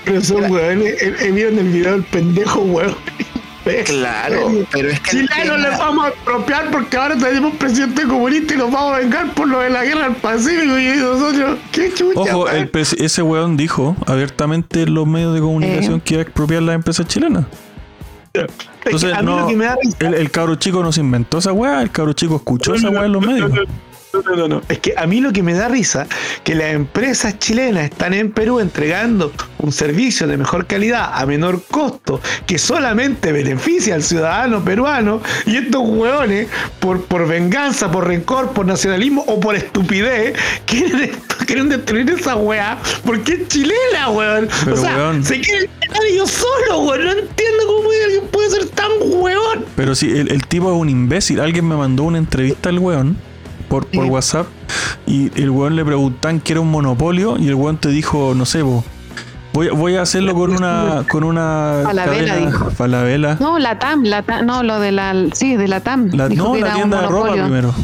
[0.04, 1.00] Pero son weones.
[1.02, 2.96] eh, eh, ¿Vieron el video del pendejo, weón?
[3.87, 8.55] Claro, pero es que tema- les vamos a apropiar porque ahora tenemos un presidente comunista
[8.55, 11.92] y nos vamos a vengar por lo de la guerra del Pacífico y nosotros, qué
[11.94, 12.20] chucha.
[12.20, 16.03] Ojo, el ese weón dijo abiertamente en los medios de comunicación Eh.
[16.05, 17.44] que iba a expropiar las empresas chilenas.
[18.35, 18.42] Es
[18.83, 19.48] que Entonces, no,
[20.00, 23.07] el, el cabro chico no se inventó esa weá, el cabro chico escuchó esa weá
[23.07, 23.50] en los medios.
[24.14, 24.62] No, no, no, no.
[24.68, 26.07] Es que a mí lo que me da risa,
[26.44, 31.62] que las empresas chilenas están en Perú entregando un servicio de mejor calidad a menor
[31.68, 36.46] costo, que solamente beneficia al ciudadano peruano, y estos hueones,
[36.79, 41.11] por, por venganza, por rencor, por nacionalismo o por estupidez, quieren,
[41.44, 44.48] quieren destruir esa weá, porque es chilena, weón.
[44.64, 45.24] Pero, o sea, weón.
[45.24, 47.05] se quieren quedar ellos solos, weón.
[47.05, 49.64] No entiendo cómo alguien puede ser tan hueón.
[49.74, 53.33] Pero si el, el tipo es un imbécil, alguien me mandó una entrevista al weón
[53.74, 54.10] por, por Sí.
[54.10, 54.46] WhatsApp
[55.06, 58.46] y el weón le preguntan que era un monopolio y el weón te dijo, no
[58.46, 58.84] sé, vos,
[59.52, 62.70] voy, voy a hacerlo con una con una Falabella, dijo.
[62.70, 63.37] Falabella.
[63.40, 66.10] No, la TAM, la TAM, no, lo de la, sí, de la TAM.
[66.12, 67.74] La- Dijo no, que la era un tienda de ropa primero.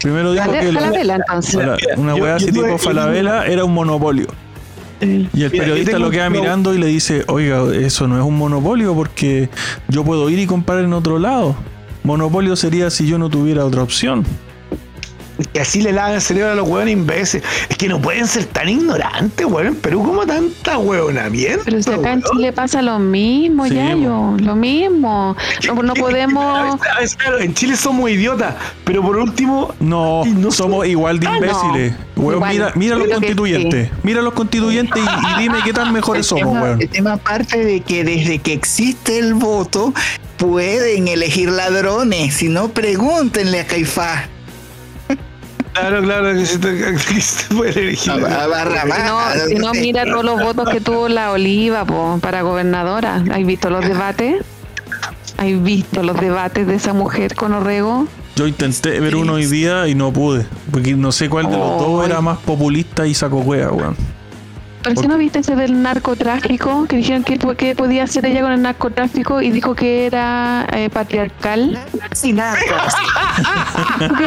[0.00, 1.56] Primero dijo La que Falabella, entonces.
[1.96, 4.26] Una Yo- weá yo así tipo Falabella era un monopolio.
[5.00, 8.24] Y el Mira, yo periodista lo queda mirando y le dice, oiga, eso no es
[8.24, 9.50] un monopolio porque
[9.88, 11.54] yo puedo ir y comprar en otro lado.
[12.02, 14.24] Monopolio sería si yo no tuviera otra opción.
[15.52, 17.46] Y así le lavan el cerebro a los hueones imbéciles.
[17.68, 19.66] Es que no pueden ser tan ignorantes, weón.
[19.66, 21.62] En Perú, como tanta hueonamiento.
[21.64, 22.22] Pero si acá en.
[22.22, 25.36] Chile pasa lo mismo, Sí, Yayo, lo mismo.
[25.66, 26.80] No, no podemos...
[26.96, 31.20] A veces, claro, en Chile somos idiotas, pero por último, No, no somos son- igual
[31.20, 31.36] de Ah, no.
[31.36, 31.94] imbéciles.
[32.16, 32.52] Weón, Igual.
[32.52, 33.90] mira, mira los que constituyentes.
[34.02, 36.80] Mira los constituyentes y, y dime qué tan mejores el somos, tema, weón.
[36.80, 39.92] el tema aparte de que desde que existe el voto
[40.38, 44.28] pueden elegir ladrones, si no pregúntenle a Caifás.
[45.78, 46.76] Claro, claro, que se, te-
[47.14, 48.12] que se puede elegir.
[48.12, 51.84] A, a Barrabás, Si no, si no mira todos los votos que tuvo la Oliva
[51.84, 53.22] po, para gobernadora.
[53.30, 54.42] ¿Has visto los debates?
[55.38, 58.06] ¿Has visto los debates de esa mujer con Orrego?
[58.36, 60.46] Yo intenté ver uno hoy día y no pude.
[60.70, 62.10] Porque no sé cuál de los dos Ay.
[62.10, 63.96] era más populista y saco wea, weón.
[64.94, 68.62] Si no viste ese del narcotráfico, que dijeron que, que podía hacer ella con el
[68.62, 71.78] narcotráfico y dijo que era eh, patriarcal.
[72.12, 72.56] Sí, nada.
[72.56, 74.24] Dijo que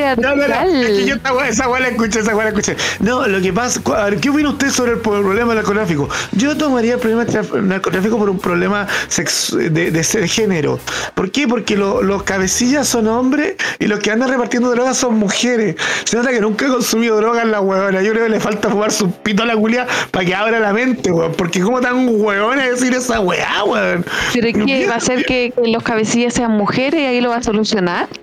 [0.00, 1.32] era No, no, no, es que yo patriarcal.
[1.36, 2.76] weá- esa weá la escuché, esa weá la escuché.
[3.00, 6.08] No, lo que pasa, a ver, ¿qué opina usted sobre el problema del narcotráfico?
[6.32, 8.86] Yo tomaría el problema del narcotráfico por un problema
[9.16, 10.78] de, de, de género.
[11.14, 11.48] ¿Por qué?
[11.48, 15.76] Porque lo- los cabecillas son hombres y los que andan repartiendo drogas son mujeres.
[16.04, 18.02] Se nota que nunca he consumido droga en la huevona.
[18.02, 20.72] Yo creo que le falta fumar su pito a la culia para que abra la
[20.72, 21.32] mente, weón.
[21.32, 24.04] Porque como tan huevona decir esa weá, weón.
[24.32, 24.60] ¿Pero No qué?
[24.60, 24.88] entiendo.
[24.90, 28.08] ¿Va a ser que, que los cabecillas sean mujeres y ahí lo va a solucionar?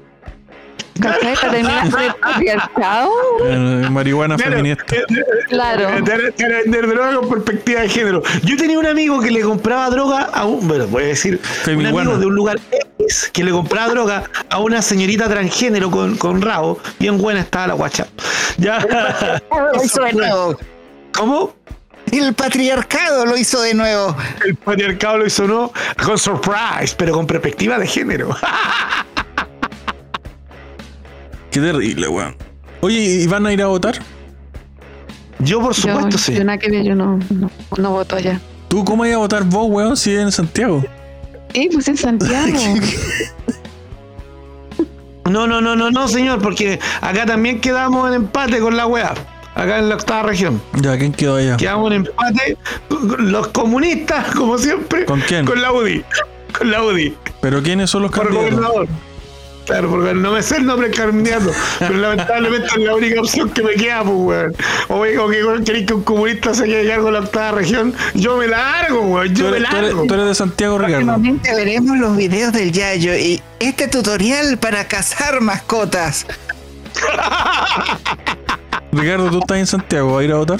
[3.43, 4.95] Eh, marihuana Claro, feminista.
[4.95, 5.15] eh, eh,
[5.49, 6.03] Claro.
[6.03, 8.21] Te a- a vender droga con perspectiva de género.
[8.43, 10.67] Yo tenía un amigo que le compraba droga a un.
[10.67, 11.39] Bueno, voy a decir.
[11.67, 12.59] Un amigo de un lugar
[12.99, 16.79] X que le compraba droga a una señorita transgénero con, con rabo.
[16.99, 18.07] Bien buena estaba la guacha.
[18.57, 18.79] Ya.
[19.83, 20.57] Hizo de nuevo.
[21.13, 21.53] ¿Cómo?
[22.11, 24.15] El patriarcado lo hizo de nuevo.
[24.45, 25.71] El patriarcado lo hizo no
[26.03, 28.35] con surprise, pero con perspectiva de género.
[31.51, 32.35] Qué terrible, weón.
[32.81, 33.99] Oye, ¿y van a ir a votar?
[35.39, 36.33] Yo, por Yo, supuesto, sí.
[36.33, 38.39] yo nada que ver, yo no, no, no voto allá.
[38.67, 40.83] ¿Tú cómo vas a votar vos, weón, si es en Santiago?
[41.53, 42.57] Sí, pues en Santiago.
[45.29, 49.13] No, no, no, no, no, señor, porque acá también quedamos en empate con la wea.
[49.55, 50.61] Acá en la octava región.
[50.81, 51.57] Ya, ¿quién quedó allá?
[51.57, 52.57] Quedamos en empate.
[53.19, 55.05] Los comunistas, como siempre.
[55.05, 55.45] ¿Con quién?
[55.45, 56.03] Con la UDI.
[56.57, 57.15] Con la UDI.
[57.41, 58.51] ¿Pero quiénes son los Por candidatos?
[58.55, 58.87] gobernador.
[59.65, 61.51] Claro, porque no me sé el nombre del candidato.
[61.79, 64.55] Pero lamentablemente es la única opción que me queda, pues, weón.
[64.87, 67.93] O, o que queréis que un comunista se quede cargo de la octava región.
[68.15, 69.35] Yo me largo, weón.
[69.35, 70.05] Yo me eres, tú eres- largo.
[70.07, 71.05] tú eres de Santiago, Ricardo.
[71.05, 76.25] Próximamente veremos los videos del Yayo y este tutorial para cazar mascotas.
[78.91, 80.59] Ricardo, tú estás en Santiago, ¿vas a ir a votar?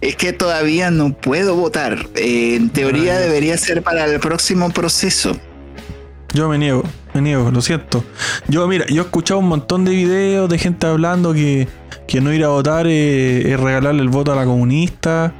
[0.00, 2.06] Es que todavía no puedo votar.
[2.14, 3.18] Eh, en teoría Ah.
[3.20, 5.36] debería ser para el próximo proceso.
[6.32, 8.04] Yo me niego, me niego, lo siento.
[8.48, 11.66] Yo, mira, yo he escuchado un montón de videos de gente hablando que,
[12.06, 15.34] que no ir a votar es, es regalarle el voto a la comunista,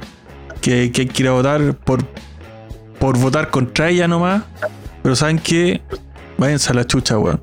[0.59, 2.03] que, que hay que ir a votar por,
[2.99, 4.43] por votar contra ella nomás.
[5.01, 5.81] Pero ¿saben qué?
[6.37, 7.39] Váyanse a la chucha, weón.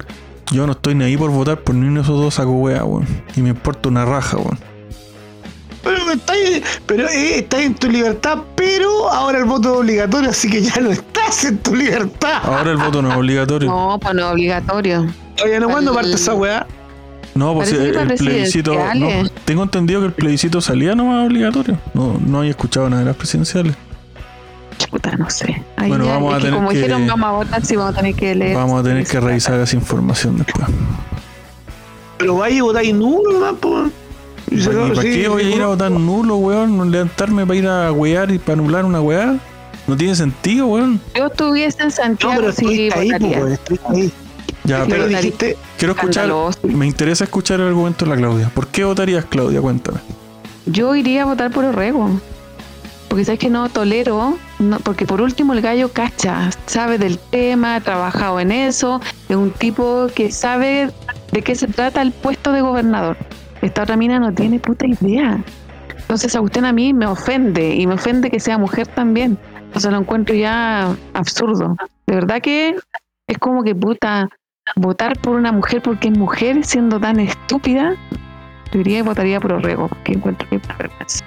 [0.51, 2.85] Yo no estoy ni ahí por votar por ni uno de esos dos saco wea,
[2.85, 3.07] weón.
[3.37, 4.59] Y me importa una raja, weón.
[5.83, 6.37] Pero estás
[6.87, 10.81] pero, eh, estás en tu libertad, pero ahora el voto es obligatorio, así que ya
[10.81, 12.41] no estás en tu libertad.
[12.43, 13.71] Ahora el voto no es obligatorio.
[13.71, 15.07] No, pues no es obligatorio.
[15.45, 16.67] Oye, ¿no cuándo parte esa weá?
[17.35, 18.75] No, pues Parece el, el plebiscito.
[18.97, 19.09] no,
[19.45, 21.79] tengo entendido que el plebiscito salía nomás obligatorio.
[21.95, 23.77] No, no he escuchado nada de las presidenciales.
[24.87, 25.62] Puta, no sé.
[25.77, 27.77] Ahí Bueno, ya- vamos es a que tener como que- dijeron, vamos a votar, sí,
[27.77, 28.57] vamos a tener que leer.
[28.57, 30.67] Vamos a tener que revisar esa información después.
[32.19, 33.85] Pero vaya y nulo, nomás, po.
[34.51, 36.91] Y ¿Para, acabó, para sí, qué voy a ir a votar nulo, weón?
[36.91, 39.37] Levantarme para ir a wear y para anular una weá.
[39.87, 41.01] No tiene sentido, weón.
[41.14, 43.59] Yo estuviese en No, Santiago, pero sí, estuviste ahí, weón,
[43.91, 44.12] ahí.
[44.64, 46.31] Ya, pero dijiste, quiero escuchar.
[46.62, 48.51] Me interesa escuchar el argumento de la Claudia.
[48.55, 49.61] ¿Por qué votarías, Claudia?
[49.61, 49.99] Cuéntame.
[50.67, 52.21] Yo iría a votar por Orrego.
[53.09, 57.77] Porque sabes que no tolero, no, porque por último el gallo cacha, sabe del tema,
[57.77, 60.90] ha trabajado en eso, es un tipo que sabe
[61.33, 63.16] de qué se trata el puesto de gobernador.
[63.62, 65.42] Esta otra mina no tiene puta idea.
[65.97, 69.38] Entonces Agustín a mí me ofende, y me ofende que sea mujer también.
[69.57, 71.77] Entonces lo encuentro ya absurdo.
[72.07, 72.77] De verdad que
[73.27, 74.29] es como que puta,
[74.77, 77.94] votar por una mujer porque es mujer siendo tan estúpida,
[78.73, 81.23] yo diría que votaría por Orrego, porque encuentro que es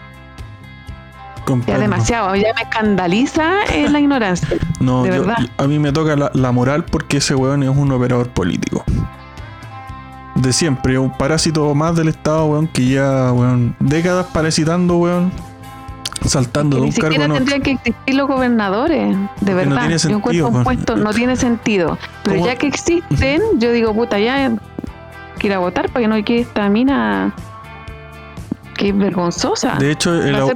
[1.46, 1.72] vergüenza.
[1.72, 4.48] Ya demasiado, ya me escandaliza eh, la ignorancia.
[4.80, 5.38] No, de yo- verdad.
[5.58, 8.84] a mí me toca la, la moral porque ese weón es un operador político.
[10.36, 15.32] De siempre, un parásito más del Estado, weón, que ya, weón, décadas parasitando, weón,
[16.26, 17.36] saltando de un cargo en otro.
[17.36, 19.82] tendrían que existir los gobernadores, de Porque no verdad.
[19.82, 21.98] tiene sentido, un puesto, no tiene sentido.
[22.24, 22.48] Pero ¿Cómo?
[22.48, 24.52] ya que existen, yo digo, puta, ya
[25.38, 27.34] quiero votar para que no quede esta mina
[28.82, 29.76] que es vergonzosa.
[29.78, 30.48] De hecho, el, a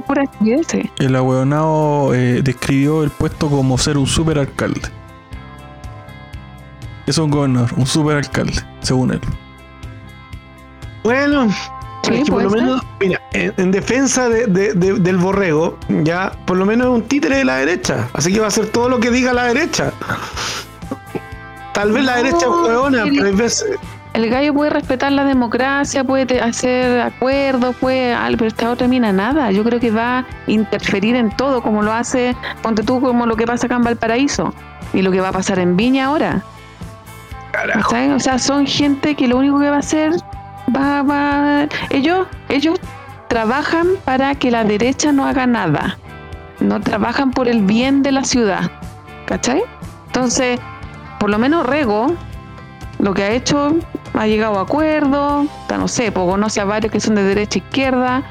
[0.98, 4.80] el ahueonado eh, describió el puesto como ser un superalcalde.
[7.06, 9.20] Es un gobernador, un superalcalde, según él.
[11.04, 11.48] bueno,
[12.02, 12.62] Sí, es que por lo ser.
[12.62, 16.92] menos, mira, en, en defensa de- de- de- del borrego, ya, por lo menos es
[16.94, 18.08] un títere de la derecha.
[18.12, 19.92] Así que va a hacer todo lo que diga la derecha.
[21.74, 23.66] Tal vez la derecha es hueona, pero hay veces.
[24.16, 29.12] El gallo puede respetar la democracia, puede hacer acuerdos, puede algo, pero esta otra mina
[29.12, 29.50] nada.
[29.50, 33.36] Yo creo que va a interferir en todo, como lo hace, ponte tú, como lo
[33.36, 34.54] que pasa acá en Valparaíso
[34.94, 36.42] y lo que va a pasar en Viña ahora.
[38.14, 40.12] O sea, son gente que lo único que va a hacer
[40.74, 42.80] va, va, ellos, ellos
[43.28, 45.98] trabajan para que la derecha no haga nada.
[46.60, 48.70] No trabajan por el bien de la ciudad.
[49.26, 49.62] ¿Cachai?
[50.06, 50.58] Entonces,
[51.20, 52.14] por lo menos Rego,
[52.98, 53.76] lo que ha hecho,
[54.16, 57.58] ha llegado a acuerdos, ya no sé, pues conoce a varios que son de derecha
[57.58, 58.22] e izquierda,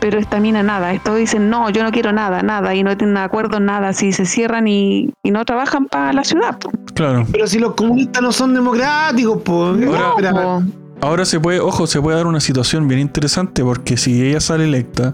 [0.00, 0.92] pero esta mina nada.
[0.92, 4.26] Estos dicen, no, yo no quiero nada, nada, y no tienen acuerdos, nada, si se
[4.26, 6.58] cierran y, y no trabajan para la ciudad.
[6.94, 7.26] Claro.
[7.32, 9.86] Pero si los comunistas no son democráticos, pues.
[9.86, 10.62] Ahora- Espera, Po.
[11.00, 14.64] Ahora se puede, ojo, se puede dar una situación bien interesante porque si ella sale
[14.64, 15.12] electa,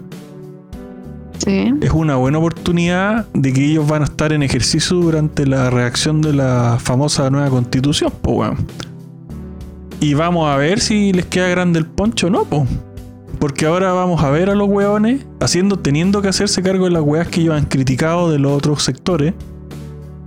[1.39, 1.73] Sí.
[1.81, 6.21] es una buena oportunidad de que ellos van a estar en ejercicio durante la reacción
[6.21, 8.67] de la famosa nueva constitución, pues weón.
[10.01, 12.63] Y vamos a ver si les queda grande el poncho o no, pues.
[13.39, 17.03] Porque ahora vamos a ver a los weones haciendo, teniendo que hacerse cargo de las
[17.03, 19.35] weas que ellos han criticado de los otros sectores.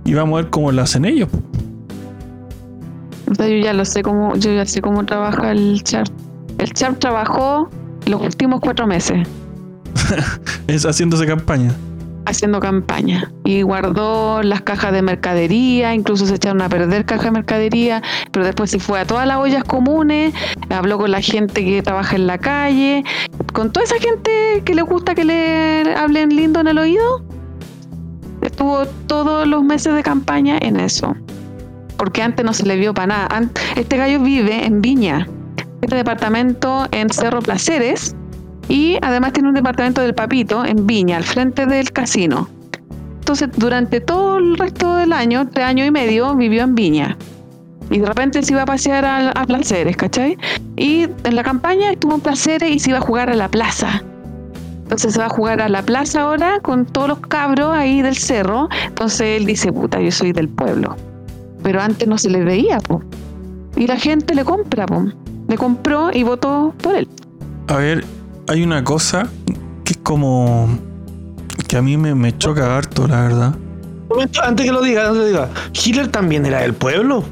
[0.05, 1.27] Y vamos a ver cómo lo hacen ellos.
[1.27, 1.39] po.
[3.37, 6.09] Yo ya lo sé cómo, yo ya sé cómo trabaja el CHARP.
[6.57, 7.69] El CHARP trabajó
[8.05, 9.27] los últimos cuatro meses
[10.67, 11.73] Es haciéndose campaña.
[12.25, 17.31] Haciendo campaña y guardó las cajas de mercadería, incluso se echaron a perder cajas de
[17.31, 20.33] mercadería, pero después se fue a todas las ollas comunes,
[20.69, 23.03] habló con la gente que trabaja en la calle,
[23.53, 27.23] con toda esa gente que le gusta que le hablen lindo en el oído.
[28.41, 31.15] Estuvo todos los meses de campaña en eso.
[31.97, 33.49] Porque antes no se le vio para nada.
[33.75, 35.27] Este gallo vive en Viña.
[35.81, 38.15] Este departamento en Cerro Placeres.
[38.67, 42.49] Y además tiene un departamento del Papito en Viña, al frente del casino.
[43.19, 47.17] Entonces, durante todo el resto del año, tres años y medio, vivió en Viña.
[47.89, 50.37] Y de repente se iba a pasear a, Placeres, ¿cachai?
[50.75, 54.03] Y en la campaña estuvo en Placeres y se iba a jugar a la plaza.
[54.83, 58.15] Entonces se va a jugar a la plaza ahora con todos los cabros ahí del
[58.15, 58.69] cerro.
[58.85, 60.95] Entonces él dice, puta, yo soy del pueblo.
[61.63, 63.01] Pero antes no se le veía, po.
[63.75, 65.05] Y la gente le compra, po.
[65.47, 67.07] Le compró y votó por él.
[67.67, 68.05] A ver,
[68.47, 69.27] hay una cosa
[69.83, 70.79] que es como.
[71.67, 73.55] que a mí me, me choca harto, la verdad.
[74.43, 77.23] Antes que lo diga, antes que lo diga, Hitler también era del pueblo.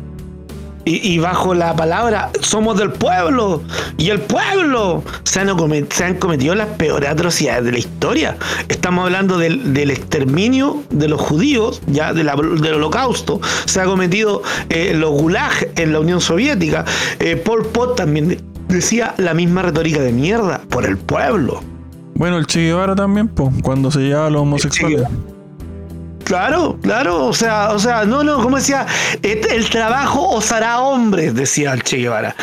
[0.85, 3.61] Y, y bajo la palabra somos del pueblo
[3.97, 8.35] y el pueblo se han, come- se han cometido las peores atrocidades de la historia.
[8.67, 13.39] Estamos hablando del, del exterminio de los judíos, ya de la- del holocausto.
[13.63, 16.83] Se ha cometido eh, los gulag en la Unión Soviética.
[17.21, 18.41] Eh, Pol Pot también
[18.73, 21.61] decía la misma retórica de mierda por el pueblo.
[22.15, 25.03] Bueno, el Che Guevara también, pues, cuando se llevaba a los homosexuales.
[26.23, 28.85] Claro, claro, o sea, o sea, no, no, como decía,
[29.21, 32.35] "Et- el trabajo os hará hombres, decía el Che Guevara.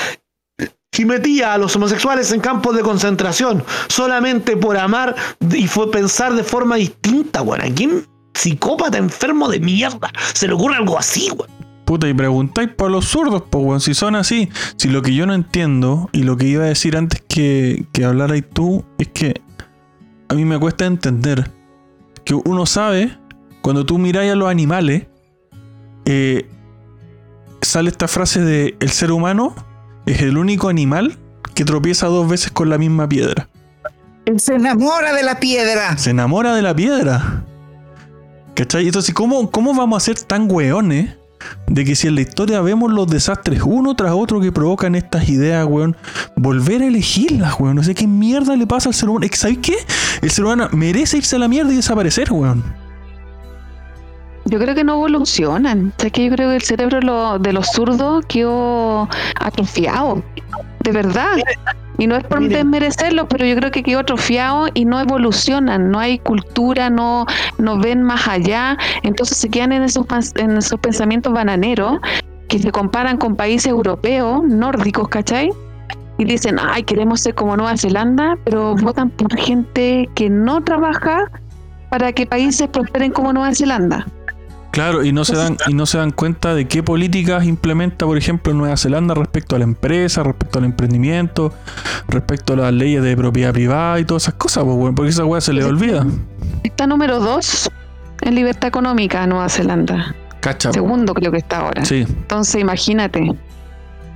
[0.99, 5.15] y metía a los homosexuales en campos de concentración solamente por amar
[5.51, 7.63] y fue pensar de forma distinta, weón.
[7.63, 11.51] ¿A quién psicópata enfermo de mierda se le ocurre algo así, weón?
[11.91, 14.49] Puta, y preguntáis por los zurdos, pues, weón, si son así.
[14.77, 18.05] Si lo que yo no entiendo, y lo que iba a decir antes que, que
[18.05, 19.41] hablarais tú, es que
[20.29, 21.51] a mí me cuesta entender
[22.25, 23.19] que uno sabe,
[23.61, 25.09] cuando tú miráis a los animales,
[26.05, 26.49] eh,
[27.61, 29.57] sale esta frase de el ser humano
[30.07, 31.19] es el único animal
[31.57, 33.49] que tropieza dos veces con la misma piedra.
[34.37, 35.99] Se enamora de la piedra.
[35.99, 37.43] Se enamora de la piedra.
[38.55, 38.87] ¿Cachai?
[38.87, 41.19] Entonces, ¿cómo, cómo vamos a ser tan weones
[41.67, 45.29] de que si en la historia vemos los desastres uno tras otro que provocan estas
[45.29, 45.97] ideas, weón,
[46.37, 47.77] volver a elegirlas, weón?
[47.77, 49.27] No sé qué mierda le pasa al ser humano.
[49.33, 49.77] ¿Sabes qué?
[50.23, 52.65] El ser humano merece irse a la mierda y desaparecer, weón.
[54.47, 55.93] Yo creo que no evolucionan.
[55.97, 60.23] O sea, que yo creo que el cerebro de los zurdos quedó atrofiado.
[60.81, 61.37] De verdad.
[62.01, 62.71] Y no es por Miren.
[62.71, 65.91] desmerecerlos, pero yo creo que quedó atrofiado y no evolucionan.
[65.91, 67.27] No hay cultura, no,
[67.59, 68.79] no ven más allá.
[69.03, 72.01] Entonces se quedan en esos, en esos pensamientos bananeros
[72.49, 75.51] que se comparan con países europeos, nórdicos, ¿cachai?
[76.17, 81.31] Y dicen, ay, queremos ser como Nueva Zelanda, pero votan por gente que no trabaja
[81.91, 84.07] para que países prosperen como Nueva Zelanda.
[84.71, 88.17] Claro, y no se dan, y no se dan cuenta de qué políticas implementa, por
[88.17, 91.53] ejemplo, Nueva Zelanda respecto a la empresa, respecto al emprendimiento,
[92.09, 95.41] respecto a las leyes de propiedad privada y todas esas cosas, pues, porque esa weá
[95.41, 96.07] se le olvida.
[96.63, 97.69] Está número dos
[98.23, 100.15] en libertad económica Nueva Zelanda.
[100.41, 100.73] Cacha.
[100.73, 101.85] Segundo creo que está ahora.
[101.85, 103.31] Sí, Entonces imagínate.
[103.31, 103.37] O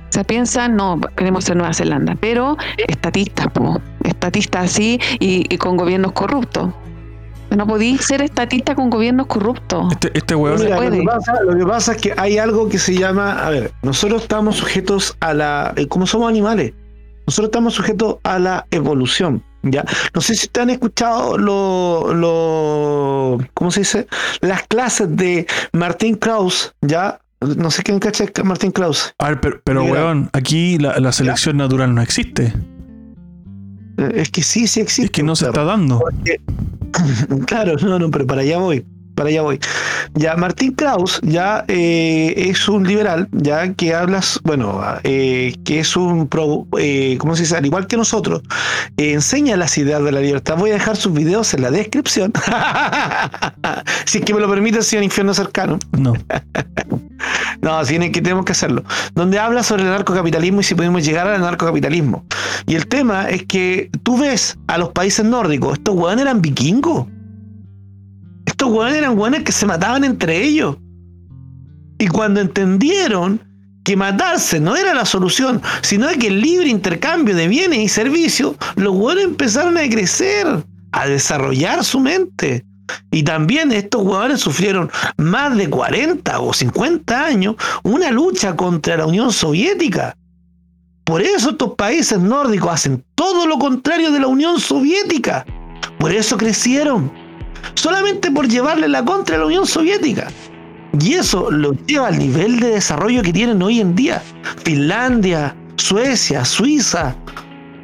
[0.09, 5.75] sea, piensan, no, queremos ser Nueva Zelanda, pero estatistas, po, estatistas así y, y con
[5.75, 6.73] gobiernos corruptos.
[7.55, 9.91] No podéis ser estatista con gobiernos corruptos.
[9.93, 10.99] este, este se lo, puede.
[10.99, 14.23] que pasa, lo que pasa es que hay algo que se llama, a ver, nosotros
[14.23, 16.73] estamos sujetos a la, eh, como somos animales,
[17.27, 19.83] nosotros estamos sujetos a la evolución, ¿ya?
[20.13, 24.07] No sé si te han escuchado lo, lo, ¿cómo se dice?
[24.41, 27.19] Las clases de Martín Kraus, ¿ya?
[27.39, 29.13] No sé quién cacha Martín Kraus.
[29.19, 32.53] A ver, pero, pero, weón, aquí la, la selección natural no existe.
[33.97, 35.05] Es que sí, sí existe.
[35.05, 35.99] Es que no se está dando.
[35.99, 36.39] Porque-
[37.47, 38.85] claro, no, no, pero para allá voy.
[39.15, 39.59] Para allá voy.
[40.13, 45.95] Ya, Martín Kraus ya eh, es un liberal, ya que hablas, bueno, eh, que es
[45.95, 47.57] un pro, eh, ¿cómo se dice?
[47.57, 48.41] Al igual que nosotros,
[48.97, 50.57] eh, enseña las ideas de la libertad.
[50.57, 52.33] Voy a dejar sus videos en la descripción.
[54.05, 55.79] si es que me lo permite, señor Infierno Cercano.
[55.97, 56.13] No.
[57.61, 58.83] No, tiene que tenemos que hacerlo.
[59.15, 62.25] Donde habla sobre el narcocapitalismo y si podemos llegar al narcocapitalismo.
[62.67, 67.07] Y el tema es que tú ves a los países nórdicos, estos hueones eran vikingos.
[68.55, 70.77] Estos hueones eran hueones que se mataban entre ellos.
[71.99, 73.41] Y cuando entendieron
[73.83, 78.55] que matarse no era la solución, sino que el libre intercambio de bienes y servicios,
[78.77, 80.47] los hueones empezaron a crecer,
[80.93, 82.63] a desarrollar su mente.
[83.11, 89.05] Y también estos jugadores sufrieron más de 40 o 50 años una lucha contra la
[89.05, 90.15] Unión Soviética.
[91.03, 95.45] Por eso estos países nórdicos hacen todo lo contrario de la Unión Soviética.
[95.99, 97.24] Por eso crecieron.
[97.73, 100.27] Solamente por llevarle la contra a la Unión Soviética.
[100.99, 104.21] Y eso lo lleva al nivel de desarrollo que tienen hoy en día.
[104.63, 107.15] Finlandia, Suecia, Suiza,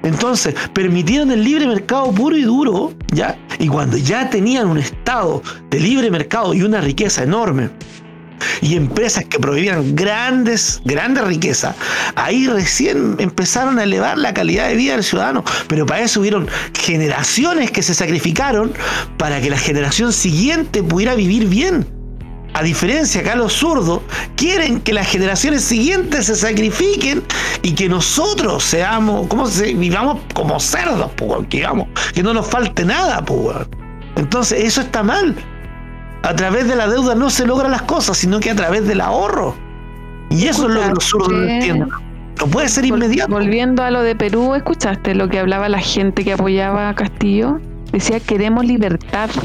[0.03, 3.37] entonces, permitieron el libre mercado puro y duro, ¿ya?
[3.59, 7.69] Y cuando ya tenían un estado de libre mercado y una riqueza enorme,
[8.61, 11.75] y empresas que proveían grandes, grandes riquezas,
[12.15, 15.43] ahí recién empezaron a elevar la calidad de vida del ciudadano.
[15.67, 18.73] Pero para eso hubieron generaciones que se sacrificaron
[19.17, 21.85] para que la generación siguiente pudiera vivir bien.
[22.53, 24.01] A diferencia, acá los zurdos
[24.35, 27.23] quieren que las generaciones siguientes se sacrifiquen
[27.61, 31.65] y que nosotros seamos, ¿cómo se vivamos como cerdos, po, weón, que,
[32.13, 33.67] que no nos falte nada, po, weón.
[34.17, 35.35] Entonces, eso está mal.
[36.23, 39.01] A través de la deuda no se logran las cosas, sino que a través del
[39.01, 39.55] ahorro.
[40.29, 41.89] Y eso es lo que los zurdos no entienden.
[42.39, 43.31] No puede ser inmediato.
[43.31, 47.59] Volviendo a lo de Perú, ¿escuchaste lo que hablaba la gente que apoyaba a Castillo?
[47.91, 49.29] Decía, queremos libertad.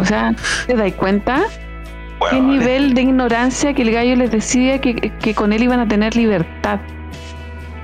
[0.00, 0.34] O sea,
[0.66, 1.40] ¿te das cuenta?
[2.30, 5.80] ¿Qué Weón, nivel de ignorancia que el gallo les decía que, que con él iban
[5.80, 6.78] a tener libertad?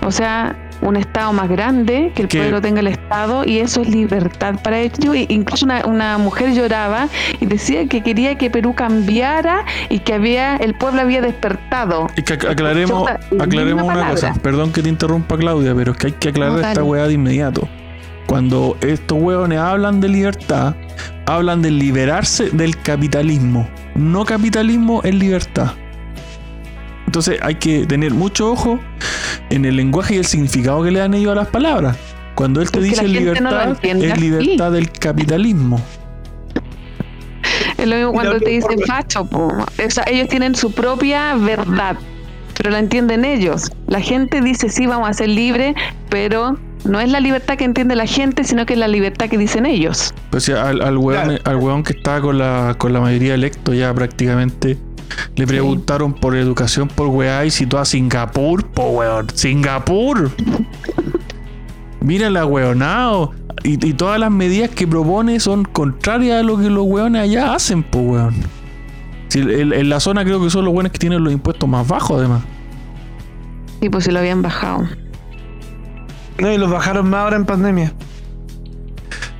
[0.05, 3.89] O sea, un Estado más grande, que el pueblo tenga el Estado, y eso es
[3.89, 5.15] libertad para ellos.
[5.29, 7.09] Incluso una, una mujer lloraba
[7.41, 12.07] y decía que quería que Perú cambiara y que había el pueblo había despertado.
[12.17, 13.09] Es que ac- aclaremos,
[13.41, 14.11] aclaremos una palabra.
[14.13, 14.35] cosa.
[14.43, 17.15] Perdón que te interrumpa, Claudia, pero es que hay que aclarar No, esta weá de
[17.15, 17.69] inmediato.
[18.27, 20.75] Cuando estos hueones hablan de libertad,
[21.27, 23.67] hablan de liberarse del capitalismo.
[23.95, 25.73] No capitalismo es libertad.
[27.19, 28.79] Entonces hay que tener mucho ojo
[29.51, 31.97] en el lenguaje y el significado que le dan ellos a las palabras.
[32.37, 35.81] Cuando él te Porque dice no libertad, entiende es libertad del capitalismo.
[37.77, 39.49] Es lo mismo cuando te dicen facho, po.
[39.49, 41.97] O sea, ellos tienen su propia verdad,
[42.57, 43.73] pero la entienden ellos.
[43.89, 45.75] La gente dice sí, vamos a ser libres,
[46.11, 49.39] pero no es la libertad que entiende la gente, sino que es la libertad que
[49.39, 50.15] dicen ellos.
[50.31, 51.43] Pues sí, al, al, weón, Claro.
[51.47, 54.79] al weón que estaba con la, con la mayoría electo ya prácticamente
[55.37, 59.29] le preguntaron por educación por weá y citó a Singapur, po weón.
[59.35, 60.31] Singapur.
[62.01, 63.33] Mira la weonao.
[63.65, 67.55] Y, y todas las medidas que propone son contrarias a lo que los weones allá
[67.55, 68.35] hacen, po weón.
[69.35, 72.19] En, en la zona creo que son los weones que tienen los impuestos más bajos
[72.19, 72.43] además.
[73.81, 74.89] Y pues si lo habían bajado.
[76.39, 77.93] No, y los bajaron más ahora en pandemia.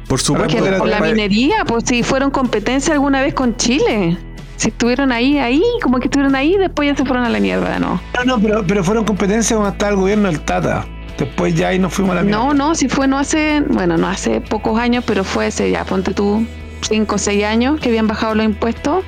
[0.09, 0.57] Por supuesto.
[0.57, 4.19] Que Porque por la minería, pues si fueron competencia alguna vez con Chile.
[4.59, 7.79] Si estuvieron ahí, ahí, como que estuvieron ahí, después ya se fueron a la mierda,
[7.79, 8.01] ¿no?
[8.15, 10.85] No, no, pero, pero fueron competencias cuando estaba el gobierno del Tata.
[11.17, 12.39] Después ya ahí nos fuimos a la mierda.
[12.39, 15.85] No, no, si fue no hace, bueno, no hace pocos años, pero fue hace ya,
[15.85, 16.45] ponte tú,
[16.83, 19.05] cinco o seis años que habían bajado los impuestos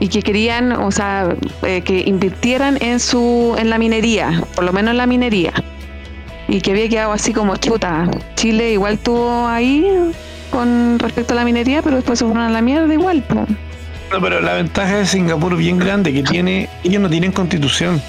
[0.00, 4.72] y que querían, o sea, eh, que invirtieran en su, en la minería, por lo
[4.72, 5.52] menos en la minería.
[6.48, 8.10] Y que había quedado así como chuta.
[8.34, 9.86] Chile igual tuvo ahí
[10.50, 13.22] con respecto a la minería, pero después se fueron a la mierda igual.
[13.22, 13.46] po.
[14.12, 18.00] No, pero la ventaja de Singapur bien grande que tiene, ellos no tienen constitución.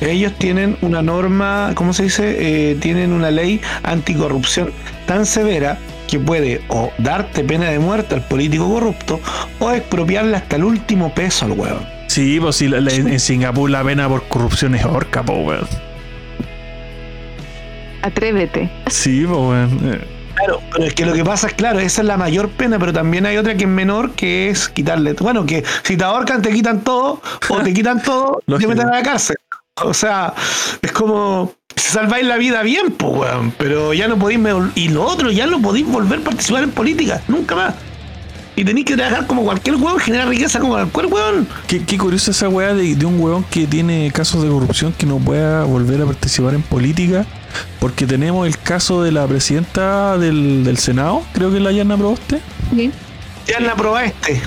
[0.00, 2.36] Ellos tienen una norma, ¿cómo se dice?
[2.70, 4.70] Eh, tienen una ley anticorrupción
[5.06, 9.20] tan severa que puede o darte pena de muerte al político corrupto
[9.58, 11.80] o expropiarle hasta el último peso al huevo.
[12.06, 15.66] Sí, pues sí, la- la- en Singapur la pena por corrupción es horca, po weón.
[18.02, 18.70] Atrévete.
[18.86, 20.17] Sí, pues weón.
[20.38, 22.92] Claro, pero es que lo que pasa es, claro, esa es la mayor pena, pero
[22.92, 25.14] también hay otra que es menor, que es quitarle.
[25.14, 28.96] Bueno, que si te ahorcan, te quitan todo, o te quitan todo, te meten a
[28.96, 29.36] la cárcel.
[29.82, 30.34] O sea,
[30.82, 31.52] es como.
[31.76, 33.52] Si salváis la vida bien, pues, weón.
[33.58, 34.40] Pero ya no podéis.
[34.74, 37.74] Y lo otro, ya no podéis volver a participar en política, nunca más.
[38.56, 41.48] Y tenéis que trabajar como cualquier weón, generar riqueza como cualquier weón.
[41.68, 45.06] Qué, qué curiosa esa weá de, de un weón que tiene casos de corrupción que
[45.06, 47.24] no pueda volver a participar en política.
[47.80, 51.96] Porque tenemos el caso de la presidenta del, del Senado, creo que es la Yanna
[51.96, 52.40] Proboste.
[52.74, 52.90] Sí.
[53.46, 54.40] Ya la probaste.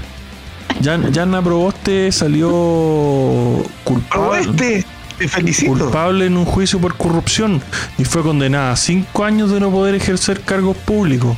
[0.82, 4.86] Yan- Yanna Proboste salió culpable, Probaste.
[5.18, 5.72] Te felicito.
[5.74, 7.62] culpable en un juicio por corrupción
[8.00, 11.38] y fue condenada a cinco años de no poder ejercer cargos públicos.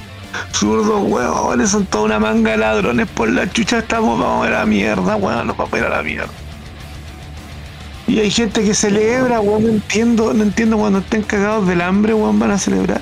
[0.53, 3.79] Zurdos, weones, son toda una manga de ladrones por la chucha.
[3.79, 6.31] Estamos, vamos a ir a la mierda, weón, nos vamos a ir a la mierda.
[8.13, 12.13] Y hay gente que celebra, weón, no entiendo, no entiendo cuando estén cagados del hambre,
[12.13, 13.01] weón, van a celebrar.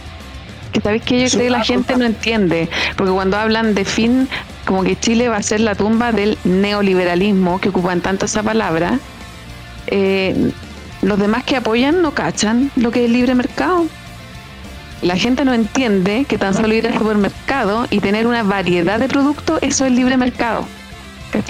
[0.72, 4.30] Que sabéis que yo creo que la gente no entiende, porque cuando hablan de fin,
[4.66, 9.00] como que Chile va a ser la tumba del neoliberalismo, que ocupan tanto esa palabra,
[9.88, 10.54] eh,
[11.02, 13.88] los demás que apoyan no cachan lo que es libre mercado.
[15.02, 19.10] La gente no entiende que tan solo ir al supermercado y tener una variedad de
[19.10, 20.66] productos, eso es libre mercado.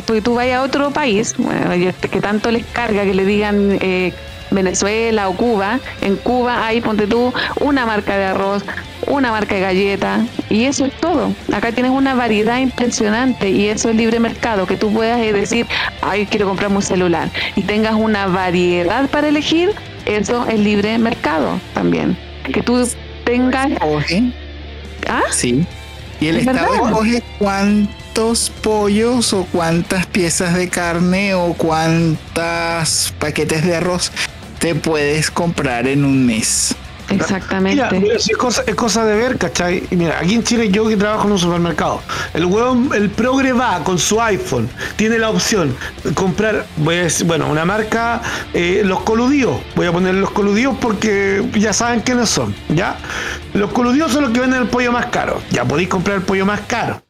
[0.05, 3.77] Porque tú vayas a otro país, bueno, este que tanto les carga que le digan
[3.81, 4.13] eh,
[4.51, 8.63] Venezuela o Cuba, en Cuba hay, ponte tú, una marca de arroz,
[9.07, 11.33] una marca de galleta, y eso es todo.
[11.53, 15.65] Acá tienes una variedad impresionante y eso es libre mercado, que tú puedas eh, decir,
[16.01, 19.71] ay, quiero comprarme un celular, y tengas una variedad para elegir,
[20.05, 22.17] eso es libre mercado también.
[22.53, 22.87] Que tú
[23.23, 23.69] tengas...
[25.07, 25.21] ¿Ah?
[25.31, 25.65] sí.
[26.19, 26.89] Y el Es Estado verdad.
[26.89, 27.23] escoge
[28.13, 34.11] cuántos pollos o cuántas piezas de carne o cuántas paquetes de arroz
[34.59, 36.75] te puedes comprar en un mes.
[37.09, 37.83] Exactamente.
[37.83, 39.83] Mira, mira, si es, cosa, es cosa de ver, ¿cachai?
[39.91, 42.01] Y mira, aquí en Chile yo que trabajo en un supermercado,
[42.33, 47.03] el huevón, el progre va con su iPhone, tiene la opción de comprar, voy a
[47.03, 48.21] decir, bueno, una marca,
[48.53, 52.97] eh, los coludios, voy a poner los coludios porque ya saben quiénes son, ¿ya?
[53.53, 56.45] Los coludios son los que venden el pollo más caro, ya podéis comprar el pollo
[56.45, 57.01] más caro.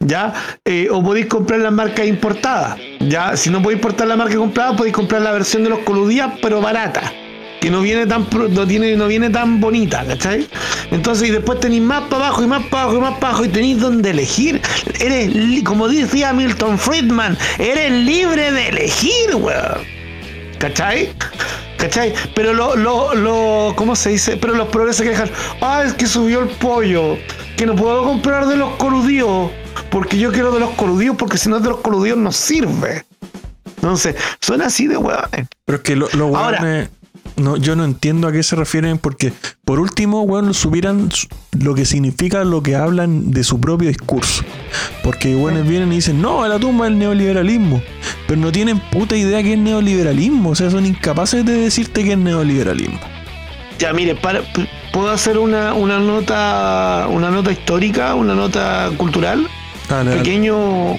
[0.00, 0.32] ¿Ya?
[0.64, 2.76] Eh, o podéis comprar la marca importada.
[3.00, 3.36] ¿Ya?
[3.36, 6.60] Si no podéis importar la marca comprada, podéis comprar la versión de los coludías, pero
[6.60, 7.12] barata
[7.60, 10.46] que no viene tan no tiene no viene tan bonita, ¿cachai?
[10.90, 13.44] Entonces y después tenéis más para abajo y más para abajo y más para abajo
[13.44, 14.60] y tenéis donde elegir.
[15.00, 19.96] Eres como decía Milton Friedman, eres libre de elegir, weón.
[20.58, 21.10] ¿Cachai?
[21.76, 22.14] ¿Cachai?
[22.34, 24.36] Pero lo, lo, lo, ¿cómo se dice?
[24.36, 27.18] Pero los progresos que dejan, ah, es que subió el pollo,
[27.56, 29.50] que no puedo comprar de los coludíos,
[29.96, 33.06] porque yo quiero de los coludíos, porque si no es de los coludíos no sirve.
[33.76, 35.46] Entonces, son así de weones.
[35.64, 36.90] Pero es que lo- los weones.
[37.36, 39.32] No, yo no entiendo a qué se refieren porque,
[39.64, 41.28] por último, weón, supieran su-
[41.58, 44.42] lo que significa lo que hablan de su propio discurso.
[45.02, 47.80] Porque, weones vienen y dicen, no, a la tumba del neoliberalismo.
[48.28, 50.50] Pero no tienen puta idea qué es neoliberalismo.
[50.50, 53.00] O sea, son incapaces de decirte qué es neoliberalismo.
[53.78, 54.14] Ya, mire,
[54.92, 59.46] ¿puedo hacer una, una nota una nota histórica, una nota cultural?
[59.88, 60.98] Pequeño,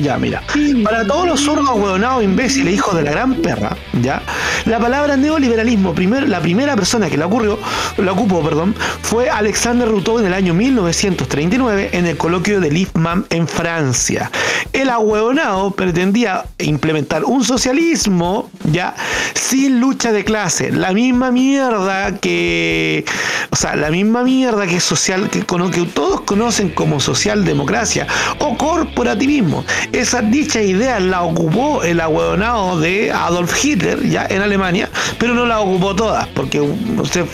[0.00, 0.42] ya, mira.
[0.84, 4.22] Para todos los zurdos, huevonados, imbéciles, hijos de la gran perra, ¿ya?
[4.64, 5.94] La palabra neoliberalismo,
[6.26, 7.58] la primera persona que la ocurrió,
[7.96, 13.26] la ocupó, perdón, fue Alexander Rousseau en el año 1939 en el coloquio de Lippmann
[13.30, 14.30] en Francia.
[14.72, 18.94] El ahueonado pretendía implementar un socialismo, ¿ya?
[19.34, 20.70] Sin lucha de clase.
[20.70, 23.04] La misma mierda que.
[23.50, 28.06] O sea, la misma mierda que social, que, que todos conocen como socialdemocracia
[28.38, 29.64] o corporativismo.
[29.92, 34.88] Esa dicha idea la ocupó el ahueonado de Adolf Hitler ya en Alemania,
[35.18, 36.62] pero no la ocupó toda, porque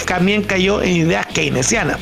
[0.06, 1.98] también cayó en ideas keynesianas.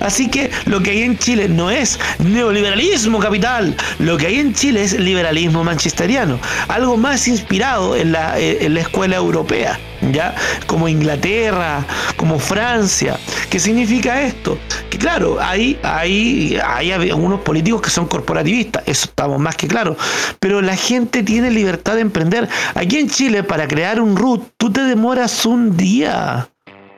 [0.00, 4.54] Así que lo que hay en Chile no es neoliberalismo capital, lo que hay en
[4.54, 9.78] Chile es liberalismo manchesteriano, algo más inspirado en la, en la escuela europea,
[10.12, 10.34] ¿ya?
[10.66, 11.84] Como Inglaterra,
[12.16, 13.18] como Francia.
[13.50, 14.58] ¿Qué significa esto?
[14.90, 19.96] Que claro, hay, hay, hay algunos políticos que son corporativistas, eso estamos más que claro,
[20.40, 22.48] pero la gente tiene libertad de emprender.
[22.74, 26.48] Aquí en Chile, para crear un RUT, tú te demoras un día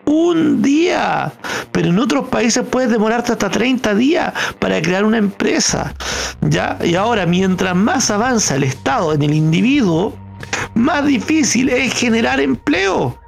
[0.09, 1.32] un día.
[1.70, 5.94] Pero en otros países puedes demorarte hasta 30 días para crear una empresa.
[6.40, 6.78] ¿Ya?
[6.82, 10.16] Y ahora, mientras más avanza el Estado en el individuo,
[10.74, 13.18] más difícil es generar empleo.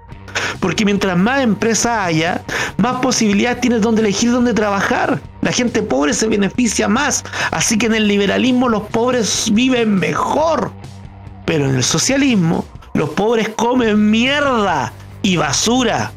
[0.61, 2.43] Porque mientras más empresas haya,
[2.77, 5.21] más posibilidades tienes donde elegir dónde trabajar.
[5.43, 7.25] La gente pobre se beneficia más.
[7.51, 10.71] Así que en el liberalismo los pobres viven mejor.
[11.47, 14.93] Pero en el socialismo, los pobres comen mierda
[15.23, 16.13] y basura.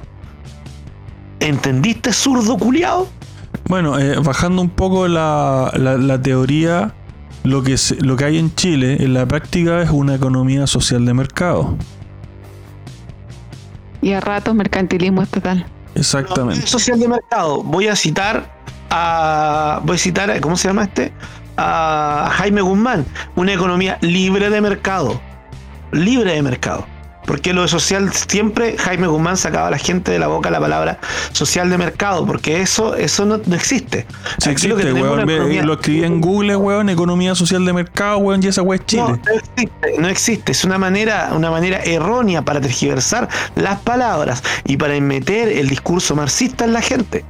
[1.40, 3.08] ¿Entendiste, zurdo culiado?
[3.66, 6.94] Bueno, eh, bajando un poco la, la, teoría,
[7.44, 11.14] lo que, lo que hay en Chile en la práctica es una economía social de
[11.14, 11.78] mercado.
[14.02, 15.66] Y a ratos mercantilismo estatal.
[15.96, 16.68] Exactamente.
[16.68, 17.64] Social de mercado.
[17.64, 18.52] Voy a citar
[18.90, 19.82] a.
[19.84, 21.14] Voy a citar, ¿cómo se llama este?
[21.58, 23.06] A Jaime Guzmán.
[23.36, 25.22] Una economía libre de mercado.
[25.92, 26.86] Libre de mercado.
[27.26, 30.60] Porque lo de social, siempre Jaime Guzmán sacaba a la gente de la boca la
[30.60, 31.00] palabra
[31.32, 34.06] social de mercado, porque eso eso no, existe.
[34.40, 35.26] Sí existe, weón.
[35.66, 39.04] Lo escribí en Google, weón, economía social de mercado, weón, y esa weón es Chile.
[39.04, 40.52] No, no existe, no existe.
[40.52, 46.16] Es una manera, una manera errónea para tergiversar las palabras y para meter el discurso
[46.16, 47.24] marxista en la gente.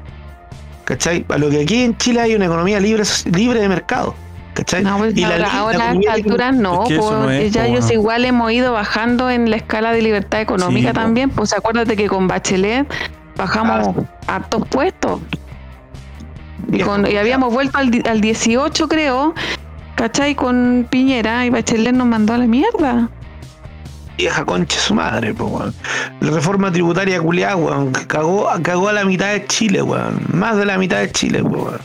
[0.85, 1.25] ¿Cachai?
[1.29, 4.15] A lo que aquí en Chile hay una economía libre, libre de mercado.
[4.53, 4.83] ¿Cachai?
[4.83, 8.71] No, pues, y ahora, ahora a estas alturas no, pues, ya ellos igual hemos ido
[8.71, 12.87] bajando en la escala de libertad económica también, pues acuérdate que con Bachelet
[13.35, 15.19] bajamos a hartos puestos.
[16.71, 19.33] Y, y habíamos vuelto al, al 18 creo,
[19.95, 20.35] ¿cachai?
[20.35, 23.09] Con Piñera y Bachelet nos mandó a la mierda
[24.17, 25.73] vieja concha su madre, pues,
[26.21, 30.21] La reforma tributaria culiada, weón, cagó, cagó a la mitad de Chile, weón.
[30.31, 31.79] Más de la mitad de Chile, weón.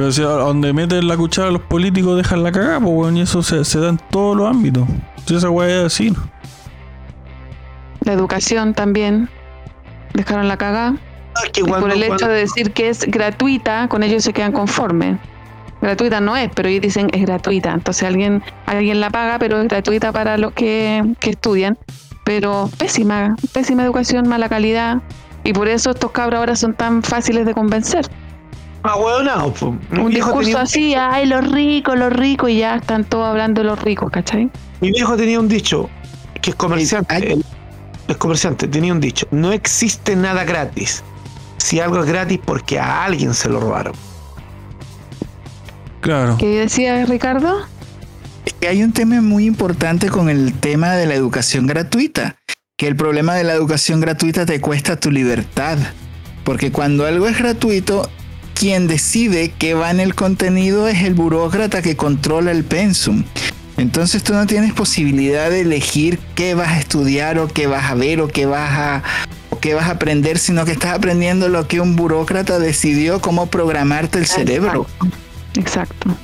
[0.00, 3.20] Pero si a donde meten la cuchara los políticos dejan la cagada, pues bueno, y
[3.20, 4.88] eso se, da en todos los ámbitos.
[4.88, 6.16] Entonces esa weá es así.
[8.00, 9.28] La educación también.
[10.14, 10.96] Dejaron la cagada.
[11.54, 15.18] y por el hecho de decir que es gratuita, con ellos se quedan conformes.
[15.82, 17.74] Gratuita no es, pero ellos dicen es gratuita.
[17.74, 21.76] Entonces alguien, alguien la paga, pero es gratuita para los que, que estudian.
[22.24, 25.02] Pero pésima, pésima educación, mala calidad.
[25.44, 28.06] Y por eso estos cabros ahora son tan fáciles de convencer.
[28.82, 29.52] Ah, bueno,
[29.90, 33.80] Un discurso así, ay, los ricos, los ricos, y ya están todos hablando de los
[33.80, 34.50] ricos, ¿cachai?
[34.80, 35.90] Mi viejo tenía un dicho,
[36.40, 37.38] que es comerciante,
[38.08, 41.04] es comerciante, tenía un dicho, no existe nada gratis.
[41.58, 43.92] Si algo es gratis, porque a alguien se lo robaron.
[46.00, 46.36] Claro.
[46.38, 47.60] ¿Qué decía Ricardo?
[48.66, 52.36] Hay un tema muy importante con el tema de la educación gratuita,
[52.78, 55.76] que el problema de la educación gratuita te cuesta tu libertad.
[56.44, 58.08] Porque cuando algo es gratuito,
[58.60, 63.24] quien decide qué va en el contenido es el burócrata que controla el pensum.
[63.78, 67.94] Entonces tú no tienes posibilidad de elegir qué vas a estudiar o qué vas a
[67.94, 69.02] ver o qué vas a,
[69.48, 73.46] o qué vas a aprender, sino que estás aprendiendo lo que un burócrata decidió cómo
[73.46, 74.86] programarte el cerebro.
[75.54, 76.14] Exacto.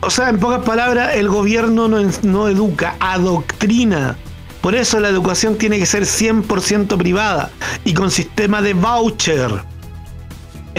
[0.00, 4.16] O sea, en pocas palabras, el gobierno no, no educa, adoctrina.
[4.62, 7.50] Por eso la educación tiene que ser 100% privada
[7.84, 9.64] y con sistema de voucher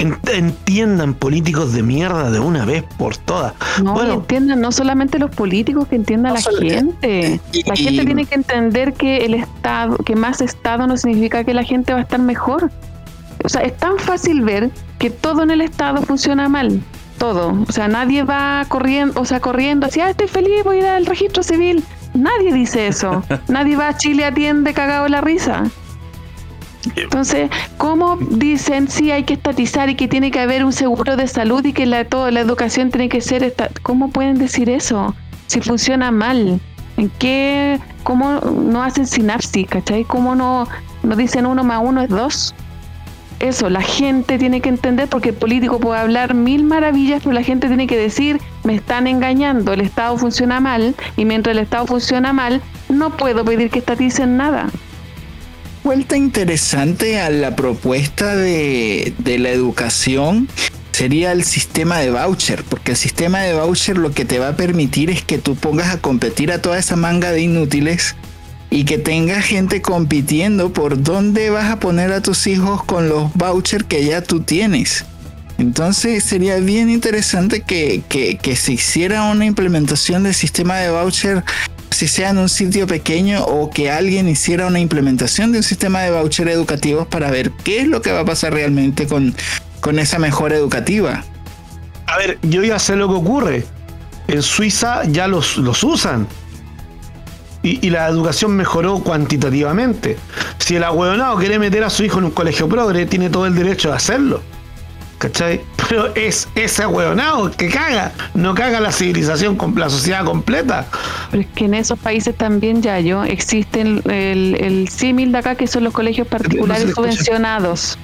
[0.02, 3.54] entiendan políticos de mierda de una vez por todas.
[3.84, 7.39] No, bueno, entiendan no solamente los políticos, que entiendan la gente.
[7.66, 11.64] la gente tiene que entender que el Estado, que más Estado no significa que la
[11.64, 12.72] gente va a estar mejor.
[13.43, 16.82] O sea, es tan fácil ver que todo en el Estado funciona mal.
[17.18, 17.56] Todo.
[17.68, 20.86] O sea, nadie va corriendo, o sea, corriendo así, ah, estoy feliz, voy a ir
[20.86, 21.84] al registro civil.
[22.14, 23.24] Nadie dice eso.
[23.47, 25.64] nadie va a Chile atiende cagado la risa.
[26.95, 31.27] Entonces, ¿cómo dicen si hay que estatizar y que tiene que haber un seguro de
[31.27, 33.43] salud y que la, toda la educación tiene que ser...
[33.43, 35.15] Esta ¿Cómo pueden decir eso?
[35.47, 36.59] Si funciona mal.
[36.97, 37.79] ¿En qué?
[38.03, 39.67] ¿Cómo no hacen sinapsis?
[39.67, 40.03] ¿Cachai?
[40.03, 40.67] ¿Cómo no,
[41.03, 42.55] no dicen uno más uno es dos?
[43.39, 47.41] Eso, la gente tiene que entender porque el político puede hablar mil maravillas, pero la
[47.41, 51.88] gente tiene que decir, me están engañando, el Estado funciona mal y mientras el Estado
[51.88, 54.67] funciona mal, no puedo pedir que estaticen nada
[55.84, 60.47] vuelta interesante a la propuesta de, la educación
[60.91, 64.55] sería el sistema de voucher, porque el sistema de voucher lo que te va a
[64.55, 68.15] permitir es que tú pongas a competir a toda esa manga de inútiles
[68.69, 73.34] y que tenga gente compitiendo por dónde vas a poner a tus hijos con los
[73.34, 75.05] vouchers que ya tú tienes.
[75.57, 81.43] Entonces sería bien interesante que, que, que se hiciera una implementación del sistema de voucher
[82.02, 86.02] si sea en un sitio pequeño o que alguien hiciera una implementación de un sistema
[86.02, 89.36] de voucher educativos para ver qué es lo que va a pasar realmente con,
[89.82, 91.24] con esa mejora educativa.
[92.08, 93.66] A ver, yo ya sé lo que ocurre.
[94.28, 96.28] En Suiza ya los, los usan.
[97.62, 100.18] Y, y, la educación mejoró cuantitativamente.
[100.58, 103.54] Si el ahueonado quiere meter a su hijo en un colegio progre, tiene todo el
[103.54, 104.41] derecho de hacerlo.
[105.20, 105.62] ¿Cachai?
[105.91, 110.87] Pero es ese hueonado que caga, no caga la civilización, la sociedad completa.
[111.29, 115.55] Pero es que en esos países también, ya yo, existen el, el símil de acá
[115.55, 117.97] que son los colegios particulares subvencionados.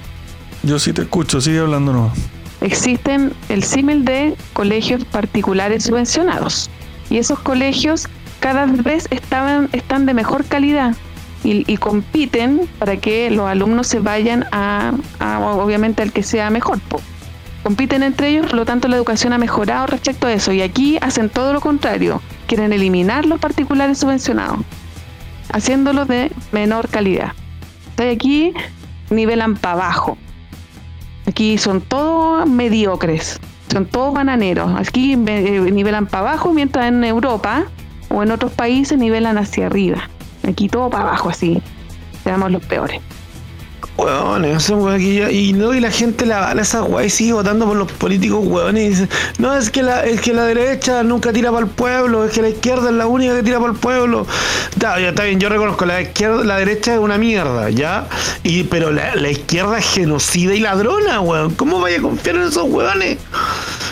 [0.64, 2.12] Yo sí te escucho, sigue hablando no.
[2.60, 6.70] Existen el símil de colegios particulares subvencionados.
[7.10, 8.10] Y esos colegios
[8.42, 10.94] cada vez estaban, están de mejor calidad
[11.46, 16.80] y, compiten para que los alumnos se vayan a, obviamente, al que sea mejor.
[17.68, 20.54] Compiten entre ellos, por lo tanto la educación ha mejorado respecto a eso.
[20.54, 24.60] Y aquí hacen todo lo contrario, quieren eliminar los particulares subvencionados,
[25.52, 27.34] haciéndolos de menor calidad.
[27.98, 28.54] Aquí
[29.10, 30.18] nivelan para abajo.
[31.26, 33.38] Aquí son todos mediocres,
[33.70, 34.72] son todos bananeros.
[34.80, 37.66] Aquí eh, nivelan para abajo, mientras en Europa
[38.08, 40.10] o en otros países nivelan hacia arriba.
[40.48, 41.62] Aquí todo para abajo así.
[42.24, 43.02] Seamos los peores.
[44.94, 47.92] Aquí y no, y la gente la bala esa weá y sigue votando por los
[47.92, 51.66] políticos hueones y dice, no, es que la, es que la derecha nunca tira para
[51.66, 54.26] el pueblo, es que la izquierda es la única que tira para el pueblo.
[54.80, 58.08] Ya está bien, yo reconozco, la izquierda, la derecha es una mierda, ¿ya?
[58.44, 61.56] Y, pero la, la izquierda es genocida y ladrona, weón.
[61.56, 63.18] ¿Cómo vaya a confiar en esos hueones?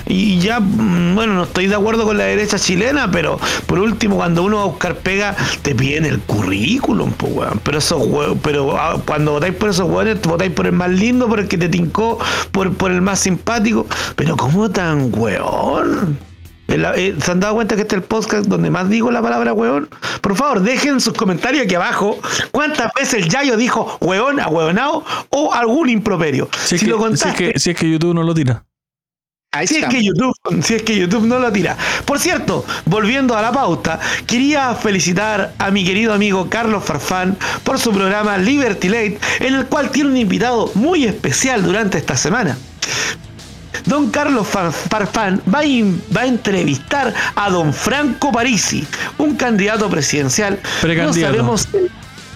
[0.05, 4.17] Y ya, mm, bueno, no estoy de acuerdo con la derecha chilena, pero por último,
[4.17, 7.59] cuando uno va a buscar pega, te piden el currículum, pues, weón.
[7.63, 8.01] Pero esos
[8.41, 11.57] pero ah, cuando votáis por esos weones, votáis por el más lindo, por el que
[11.57, 12.19] te tincó,
[12.51, 13.87] por, por el más simpático.
[14.15, 16.17] Pero ¿cómo tan weón?
[16.67, 19.53] Eh, ¿Se han dado cuenta que este es el podcast donde más digo la palabra
[19.53, 19.87] weón?
[20.21, 22.19] Por favor, dejen sus comentarios aquí abajo
[22.51, 26.49] cuántas veces el Yayo dijo weón, a hueonao o algún improperio.
[26.63, 28.65] Si, lo contaste, si es que YouTube no lo tira
[29.65, 31.77] si es, que YouTube, si es que YouTube no lo tira.
[32.05, 37.79] Por cierto, volviendo a la pauta, quería felicitar a mi querido amigo Carlos Farfán por
[37.79, 42.57] su programa Liberty Late, en el cual tiene un invitado muy especial durante esta semana.
[43.85, 48.85] Don Carlos Farfán va a, va a entrevistar a don Franco Parisi,
[49.17, 50.59] un candidato presidencial.
[50.83, 51.67] No sabemos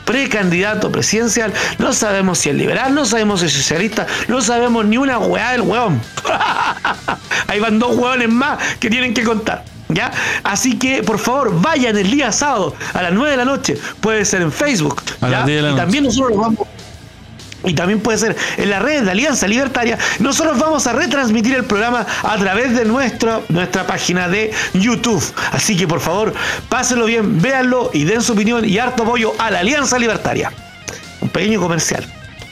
[0.09, 4.97] precandidato presidencial, no sabemos si es liberal, no sabemos si es socialista, no sabemos ni
[4.97, 6.01] una weá del weón.
[7.47, 9.63] Ahí van dos weones más que tienen que contar.
[9.89, 10.11] ¿Ya?
[10.43, 13.77] Así que por favor vayan el día sábado a las 9 de la noche.
[13.99, 15.01] Puede ser en Facebook.
[15.21, 16.67] y también nosotros vamos
[17.63, 21.65] y también puede ser en la red de Alianza Libertaria, nosotros vamos a retransmitir el
[21.65, 25.23] programa a través de nuestra, nuestra página de YouTube.
[25.51, 26.33] Así que por favor,
[26.69, 30.51] pásenlo bien, véanlo y den su opinión y harto apoyo a la Alianza Libertaria.
[31.21, 32.05] Un pequeño comercial.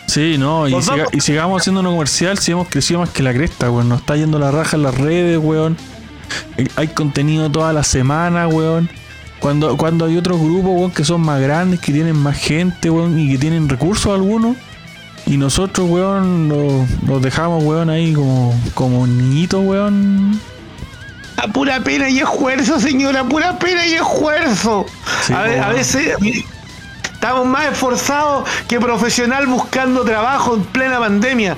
[0.08, 0.82] Sí, no, y,
[1.20, 3.90] sigamos haciendo un comercial si hemos crecido más que la cresta, weón.
[3.90, 5.78] Nos está yendo la raja en las redes, weón.
[6.76, 8.90] Hay contenido toda la semana, weón.
[9.40, 13.20] Cuando, cuando hay otros grupos, weón, que son más grandes, que tienen más gente, weón,
[13.20, 14.56] y que tienen recursos algunos
[15.28, 20.40] y nosotros, weón, nos, dejamos, weón, ahí como, como niñitos, weón.
[21.36, 24.86] A pura pena y esfuerzo, señora, a pura pena y esfuerzo.
[25.36, 26.16] a, veces
[27.18, 31.58] estamos más esforzados que profesional buscando trabajo en plena pandemia.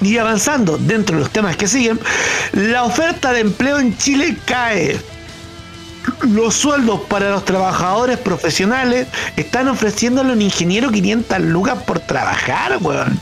[0.00, 2.00] Y avanzando dentro de los temas que siguen,
[2.52, 4.98] la oferta de empleo en Chile cae
[6.22, 12.78] los sueldos para los trabajadores profesionales están ofreciéndole a un ingeniero 500 lucas por trabajar,
[12.80, 13.20] weón.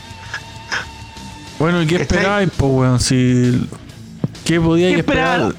[1.59, 2.99] Bueno, ¿y qué esperáis, pues, weón?
[3.01, 3.67] Si...
[4.45, 5.53] ¿Qué podíais esperar?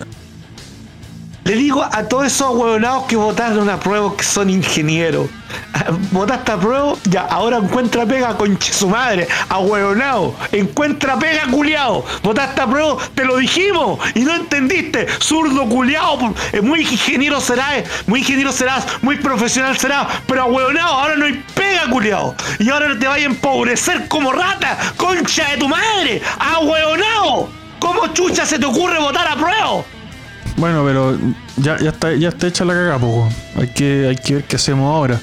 [1.51, 5.29] Le digo a todos esos huevonados que votaron a prueba que son ingenieros.
[6.13, 10.37] Votaste a prueba, ya, ahora encuentra pega con su madre, a huevonado.
[10.53, 12.05] Encuentra pega culiao.
[12.23, 15.09] Votaste a prueba, te lo dijimos y no entendiste.
[15.21, 16.33] Zurdo culiao,
[16.63, 21.91] muy ingeniero serás, muy ingeniero serás, muy profesional serás, pero a ahora no hay pega
[21.91, 22.33] culiao.
[22.61, 26.61] Y ahora te vaya a empobrecer como rata, concha de tu madre, a.
[27.81, 29.83] ¿Cómo chucha se te ocurre votar a prueba?
[30.57, 31.19] Bueno, pero
[31.57, 33.29] ya, ya, está, ya está hecha la cagada.
[33.57, 35.21] Hay que, hay que ver qué hacemos ahora.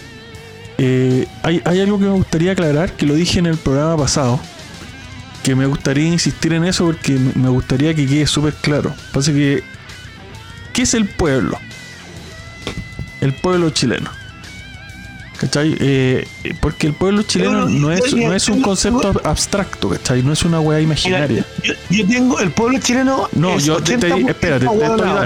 [0.77, 4.39] Eh, hay, hay, algo que me gustaría aclarar, que lo dije en el programa pasado,
[5.43, 8.93] que me gustaría insistir en eso porque me gustaría que quede súper claro.
[9.11, 9.63] Pasa que,
[10.73, 11.57] ¿qué es el pueblo?
[13.21, 14.11] El pueblo chileno.
[15.39, 15.75] ¿Cachai?
[15.79, 16.27] Eh,
[16.59, 20.23] porque el pueblo chileno no es, no es un concepto abstracto, ¿cachai?
[20.23, 21.45] No es una weá imaginaria.
[21.89, 23.29] yo, tengo el pueblo chileno.
[23.33, 24.65] No, yo te, espérate,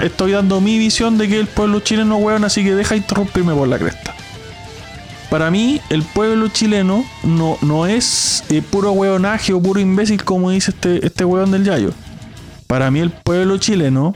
[0.04, 3.68] estoy, dando mi visión de que el pueblo chileno weón, así que deja interrumpirme por
[3.68, 4.14] la cresta.
[5.30, 10.50] Para mí, el pueblo chileno no, no es eh, puro weonaje o puro imbécil como
[10.50, 11.92] dice este, este weón del Yayo.
[12.66, 14.14] Para mí, el pueblo chileno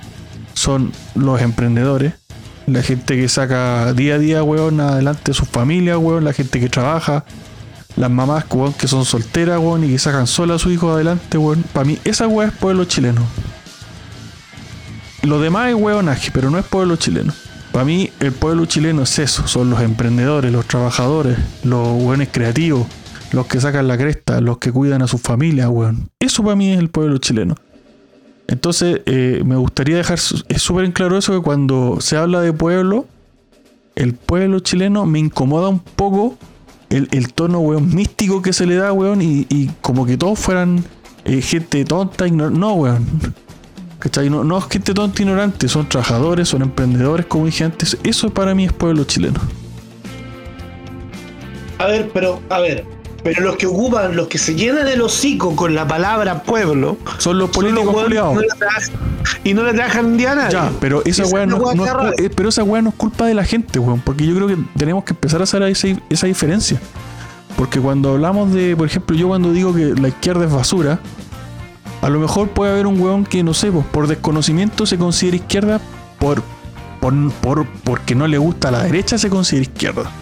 [0.53, 2.15] son los emprendedores,
[2.67, 6.69] la gente que saca día a día, weón, adelante su familia, weón, la gente que
[6.69, 7.25] trabaja,
[7.97, 8.45] las mamás,
[8.79, 11.63] que son solteras, weón, y que sacan sola a su hijo adelante, weón.
[11.73, 13.23] Para mí, esa weón es pueblo chileno.
[15.23, 17.33] Lo demás es weonaje, pero no es pueblo chileno.
[17.73, 22.87] Para mí, el pueblo chileno es eso: son los emprendedores, los trabajadores, los weones creativos,
[23.33, 26.11] los que sacan la cresta, los que cuidan a su familia, weón.
[26.19, 27.55] Eso para mí es el pueblo chileno.
[28.49, 33.07] Entonces, eh, me gustaría dejar súper en claro eso que cuando se habla de pueblo,
[33.97, 36.37] el pueblo chileno me incomoda un poco
[36.91, 40.85] el, tono, weón, místico que se le da, weón, y, como que todos fueran
[41.25, 42.59] eh, gente tonta, ignorante.
[42.59, 43.07] No, weón.
[43.99, 44.31] ¿Cachai?
[44.31, 47.99] No, no es gente tonta, ignorante, son trabajadores, son emprendedores, como dije antes.
[48.05, 49.41] Eso para mí es pueblo chileno.
[51.79, 52.85] A ver, pero, a ver,
[53.27, 57.39] pero los que ocupan, los que se llenan el hocico con la palabra pueblo, son
[57.39, 58.33] los políticos no
[59.43, 60.53] y no le trabajan ni a nadie.
[60.53, 63.43] Ya, pero esa, weá no, es, eh, pero esa weá no es culpa de la
[63.43, 64.01] gente, weón.
[64.01, 66.81] Porque yo creo que tenemos que empezar a hacer esa, esa diferencia.
[67.57, 71.01] Porque cuando hablamos de, por ejemplo, yo cuando digo que la izquierda es basura,
[72.03, 75.37] a lo mejor puede haber un weón que, no sé, pues, por desconocimiento se considera
[75.37, 75.81] izquierda,
[76.21, 76.45] por,
[77.01, 80.13] por, por, porque no le gusta a la derecha se considera izquierda.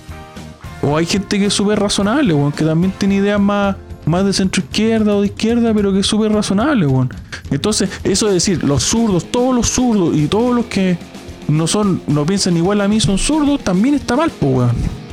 [0.87, 4.32] O hay gente que es súper razonable, weón, que también tiene ideas más, más de
[4.32, 7.09] centro izquierda o de izquierda, pero que es súper razonable, weón.
[7.51, 10.99] Entonces, eso es decir, los zurdos, todos los zurdos y todos los que
[11.49, 14.72] no son, no piensan igual a mí son zurdos, también está mal, pues, weón.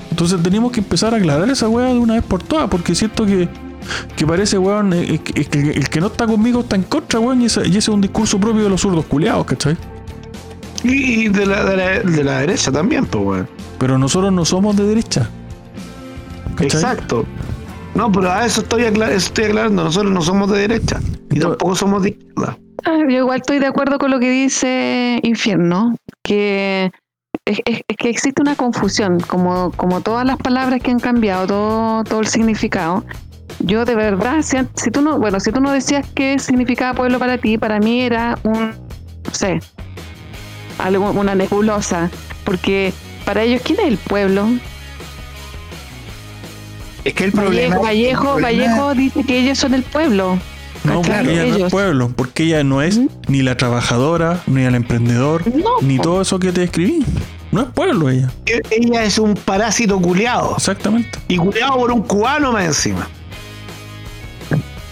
[0.09, 3.26] Entonces tenemos que empezar a aclarar esa weá de una vez por todas, porque siento
[3.26, 3.47] que,
[4.17, 7.88] que parece, weón, el, que no está conmigo está en contra, weón, y ese, es
[7.88, 9.78] un discurso propio de los zurdos culiados, ¿cachai?
[10.84, 13.47] Y de la, de la, de la derecha también, pues, weón.
[13.80, 15.30] Pero nosotros no somos de derecha.
[16.59, 17.25] Exacto.
[17.95, 19.83] No, pero a eso estoy, estoy aclarando.
[19.83, 20.99] Nosotros no somos de derecha
[21.29, 22.57] y tampoco somos de izquierda.
[22.85, 26.91] Ah, yo igual estoy de acuerdo con lo que dice Infierno, que
[27.45, 27.59] es,
[27.97, 32.27] que existe una confusión, como, como todas las palabras que han cambiado, todo, todo el
[32.27, 33.03] significado.
[33.59, 37.19] Yo de verdad, si, si, tú no, bueno, si tú no decías qué significaba pueblo
[37.19, 38.71] para ti, para mí era un,
[39.25, 39.59] no sé,
[40.79, 42.09] algo, una nebulosa,
[42.43, 42.93] porque
[43.25, 44.47] para ellos, ¿quién es el pueblo?
[47.03, 47.79] Es que el problema.
[47.79, 50.37] Vallejo, Vallejo, dice que ellos son el pueblo.
[50.83, 54.73] No, porque ella no es pueblo, porque ella no es ni la trabajadora, ni el
[54.73, 55.43] emprendedor,
[55.81, 57.05] ni todo eso que te escribí.
[57.51, 58.31] No es pueblo ella.
[58.45, 60.55] E-, ella es un parásito culeado.
[60.55, 61.19] Exactamente.
[61.27, 63.07] Y culeado por un cubano más encima.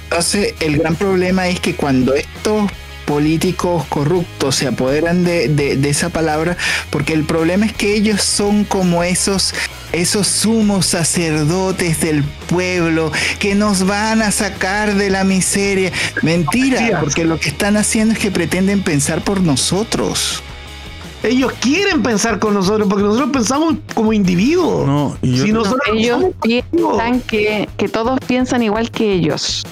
[0.03, 2.70] Entonces, el gran problema es que cuando estos
[3.10, 6.55] políticos corruptos se apoderan de, esa palabra,
[6.91, 9.55] porque el problema es que ellos son como esos
[9.91, 15.91] esos sumos sacerdotes del pueblo que nos van a sacar de la miseria.
[16.22, 20.43] Mentira, porque lo que están haciendo es que pretenden pensar por nosotros.
[21.24, 24.86] Ellos quieren pensar con nosotros porque nosotros pensamos como individuos.
[24.86, 29.66] No, ellos piensan que, que todos piensan igual que ellos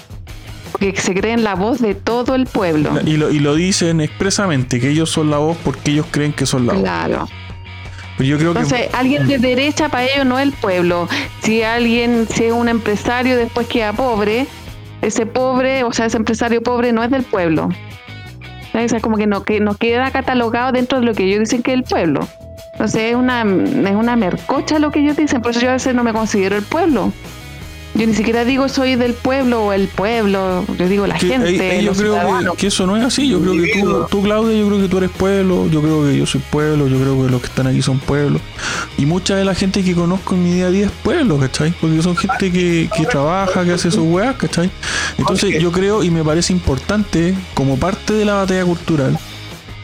[0.80, 2.92] que se creen la voz de todo el pueblo.
[3.06, 6.46] Y lo, y lo dicen expresamente, que ellos son la voz porque ellos creen que
[6.46, 6.82] son la voz.
[6.82, 7.28] Claro.
[8.18, 11.08] Pero yo creo Entonces, alguien de derecha para ellos no es el pueblo.
[11.42, 14.48] Si alguien, si es un empresario después queda pobre,
[15.02, 17.70] ese pobre, o sea, ese empresario pobre no es del pueblo.
[18.74, 21.64] O sea, como que no, que no queda catalogado dentro de lo que ellos dicen
[21.64, 22.28] que es el pueblo.
[22.74, 25.96] Entonces es una, es una mercocha lo que ellos dicen, por eso yo a veces
[25.96, 27.12] no me considero el pueblo.
[27.98, 31.84] Yo ni siquiera digo soy del pueblo o el pueblo, yo digo la gente.
[31.84, 33.28] yo creo que, eso no es así.
[33.28, 35.68] Yo creo que tú, tú, Claudia, yo creo que tú eres pueblo.
[35.70, 36.88] Yo creo que yo soy pueblo.
[36.88, 38.40] Yo creo que los que están aquí son pueblo.
[39.00, 41.74] Y mucha de la gente que conozco en mi día a día es pueblo, ¿cachai?
[41.82, 44.70] Porque son gente que, que trabaja, que hace sus weas, ¿cachai?
[45.18, 49.18] Entonces yo creo y me parece importante, como parte de la batalla cultural,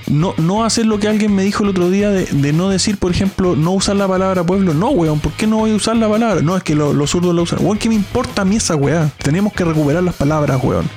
[0.07, 3.11] no, no hacer lo que alguien me dijo el otro día de, no decir, por
[3.11, 4.73] ejemplo, no usar la palabra pueblo.
[4.73, 6.41] No, weón, ¿por qué no voy a usar la palabra?
[6.41, 7.59] No, es que los zurdos la usan.
[7.61, 9.11] Weón, ¿qué me importa a mí esa weá?
[9.17, 10.89] Tenemos que recuperar las palabras, weón.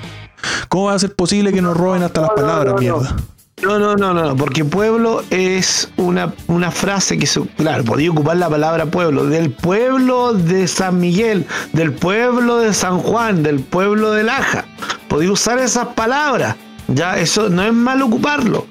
[0.69, 3.17] ¿Cómo va a ser posible que nos roben hasta las palabras, mierda?
[3.63, 8.37] No, no, no, no, porque pueblo es una, una frase que, se, claro, podía ocupar
[8.37, 14.13] la palabra pueblo, del pueblo de San Miguel, del pueblo de San Juan, del pueblo
[14.13, 14.67] de Laja.
[15.09, 16.57] Podía usar esas palabras
[16.97, 18.67] ya, eso no es mal ocuparlo.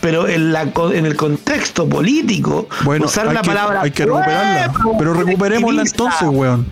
[0.00, 2.68] Pero en, la, en el contexto político,
[3.02, 3.80] usar la palabra.
[3.82, 4.72] Hay que recuperarla.
[4.98, 6.66] Pero recuperémosla entonces, weón.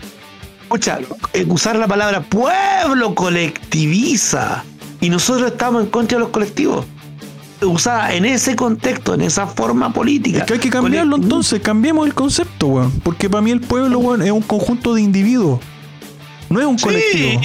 [0.62, 0.98] Escucha,
[1.32, 4.62] eh, usar la palabra pueblo colectiviza.
[5.01, 6.84] Y nosotros estamos en contra de los colectivos.
[7.62, 10.40] Usada en ese contexto, en esa forma política.
[10.40, 12.92] Es que hay que cambiarlo entonces, cambiemos el concepto, weón.
[13.03, 15.61] Porque para mí el pueblo, weón, es un conjunto de individuos.
[16.51, 17.40] No es un colectivo.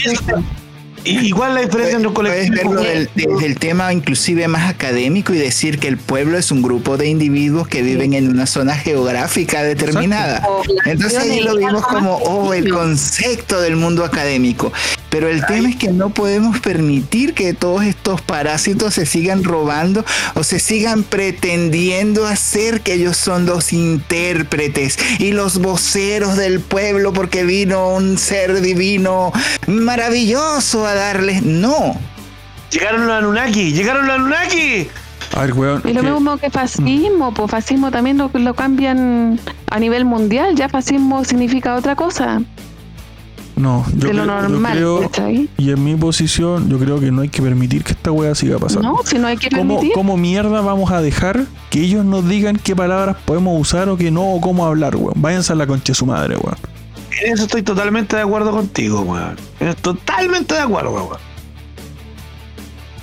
[1.05, 5.87] Igual la diferencia entre Puedes verlo desde el tema inclusive más académico y decir que
[5.87, 10.47] el pueblo es un grupo de individuos que viven en una zona geográfica determinada.
[10.85, 14.71] Entonces ahí lo vimos como, oh, el concepto del mundo académico.
[15.15, 20.03] Pero el tema es que no podemos permitir que todos estos parásitos se sigan robando
[20.33, 27.13] o se sigan pretendiendo hacer que ellos son los intérpretes y los voceros del pueblo
[27.13, 29.31] porque vino un ser divino
[29.67, 31.43] maravilloso a darles.
[31.43, 31.97] No.
[32.71, 34.89] Llegaron los Anunnaki, llegaron los Anunnaki.
[35.33, 39.39] A ver, y lo mismo que fascismo, pues fascismo también lo, lo cambian
[39.71, 42.41] a nivel mundial, ya fascismo significa otra cosa.
[43.55, 45.09] No, yo, creo, normal,
[45.57, 48.59] y en mi posición, yo creo que no hay que permitir que esta wea siga
[48.59, 48.89] pasando.
[48.89, 49.93] No, si no hay que permitir.
[49.93, 54.11] ¿Cómo, mierda vamos a dejar que ellos nos digan qué palabras podemos usar o qué
[54.11, 55.13] no, o cómo hablar, weón?
[55.15, 56.57] Váyanse a la concha de su madre, weón.
[57.21, 59.37] En eso estoy totalmente de acuerdo contigo, weón.
[59.81, 61.17] Totalmente de acuerdo, weón.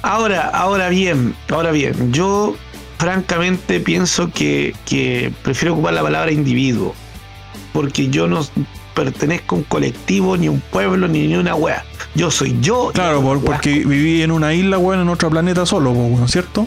[0.02, 2.56] Ahora, ahora bien, ahora bien, yo
[2.98, 6.94] francamente pienso que, que prefiero ocupar la palabra individuo.
[7.72, 8.44] Porque yo no,
[8.94, 11.84] pertenezco a un colectivo, ni un pueblo, ni, una wea.
[12.14, 12.90] Yo soy yo.
[12.92, 16.66] Claro, porque viví en una isla, weón, en otro planeta solo, ¿no ¿cierto?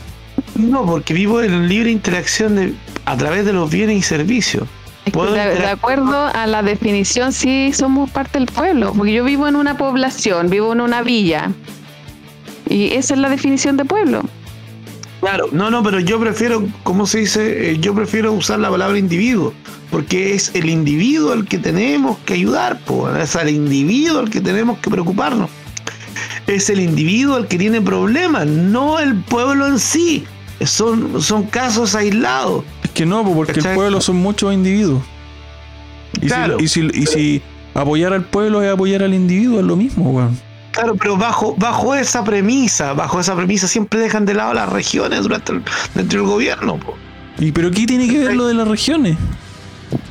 [0.56, 2.74] No, porque vivo en libre interacción de,
[3.06, 4.68] a través de los bienes y servicios.
[5.06, 9.78] de, acuerdo a la definición, sí somos parte del pueblo, porque yo vivo en una
[9.78, 11.52] población, vivo en una villa.
[12.68, 14.24] Y esa es la definición de pueblo.
[15.26, 17.72] Claro, no, no, pero yo prefiero, ¿cómo se dice?
[17.72, 19.56] Eh, yo prefiero usar la palabra individuo
[19.90, 22.80] porque es el individuo al que tenemos que ayudar,
[23.20, 25.50] es al individuo al que tenemos que preocuparnos.
[26.46, 30.26] Es el individuo al que tiene problemas, no el pueblo en sí.
[30.64, 32.64] Son, son casos aislados.
[32.84, 35.02] Es que no, porque el pueblo son muchos individuos.
[36.22, 37.42] Y, si, y, si,
[37.74, 40.40] apoyar al pueblo es apoyar al individuo, es lo mismo, weón.
[40.76, 45.22] Claro, pero bajo, bajo esa premisa, bajo esa premisa siempre dejan de lado las regiones
[45.22, 45.64] durante el,
[45.94, 46.78] dentro del gobierno.
[47.40, 49.18] ¿Y pero qué tiene que ver lo de las regiones?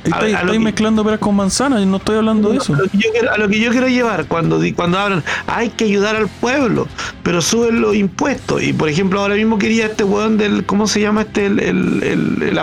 [0.05, 2.75] Estoy, mezclando peras con manzanas y no estoy hablando de eso.
[2.75, 6.87] A lo, que yo quiero, llevar cuando, cuando hablan, hay que ayudar al pueblo,
[7.23, 8.62] pero suben los impuestos.
[8.62, 11.47] Y por ejemplo, ahora mismo quería este weón del, ¿cómo se llama este?
[11.47, 12.61] El, el, el,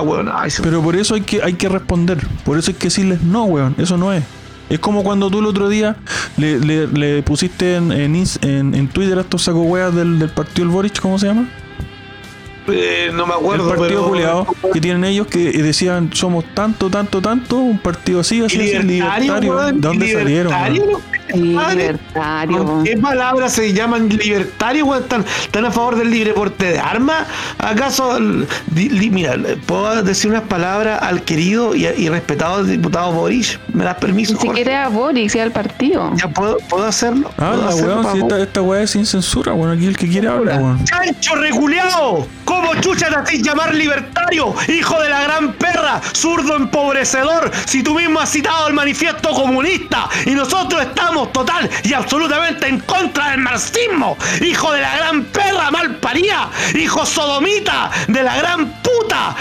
[0.64, 2.20] pero por eso hay que, hay que responder.
[2.46, 4.24] Por eso hay que decirles, no, weón, eso no es.
[4.72, 5.98] Es como cuando tú el otro día
[6.38, 8.16] le, le, pusiste en, en,
[8.74, 11.50] en, Twitter a estos saco weas del, del partido el Boric, ¿cómo se llama?
[12.68, 13.74] Eh, no me acuerdo.
[13.74, 18.58] El partido que tienen ellos que decían somos tanto, tanto, tanto, un partido así, así,
[18.58, 19.58] libertario.
[19.58, 20.54] ¿De dónde salieron?
[21.34, 22.84] Libertario.
[22.84, 24.96] ¿Qué palabras se llaman libertario?
[24.96, 27.28] ¿Están, ¿Están a favor del libre porte de armas?
[27.58, 28.18] ¿Acaso,
[28.72, 33.60] mira, puedo decir unas palabras al querido y, respetado diputado Boris?
[33.74, 34.38] ¿Me das permiso?
[34.40, 36.12] Si quiere a Boris y al partido.
[36.16, 37.32] ¿Ya puedo, puedo hacerlo?
[37.38, 40.58] Ah, weón, si esta, esta weá es sin censura, bueno, aquí el que quiere habla,
[40.58, 40.84] weón.
[40.86, 42.28] ¡Chancho regulado!
[42.46, 44.54] ¿Cómo chucha te hacéis llamar libertario?
[44.68, 50.10] Hijo de la gran perra, zurdo empobrecedor, si tú mismo has citado el manifiesto comunista
[50.26, 54.18] y nosotros estamos total y absolutamente en contra del marxismo.
[54.42, 59.36] Hijo de la gran perra mal paría, hijo sodomita de la gran puta.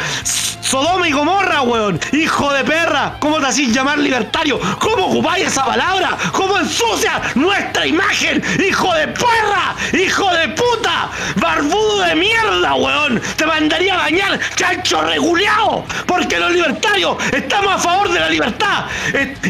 [0.70, 1.98] Sodoma y Gomorra, weón.
[2.12, 3.16] Hijo de perra.
[3.18, 4.60] ¿Cómo te hacís llamar libertario?
[4.78, 6.16] ¿Cómo ocupáis esa palabra?
[6.30, 8.40] ¿Cómo ensucia nuestra imagen?
[8.64, 9.74] Hijo de perra.
[9.92, 11.10] Hijo de puta.
[11.34, 13.20] Barbudo de mierda, weón.
[13.34, 15.84] Te mandaría a bañar, chancho reguleado.
[16.06, 18.84] Porque los libertarios estamos a favor de la libertad.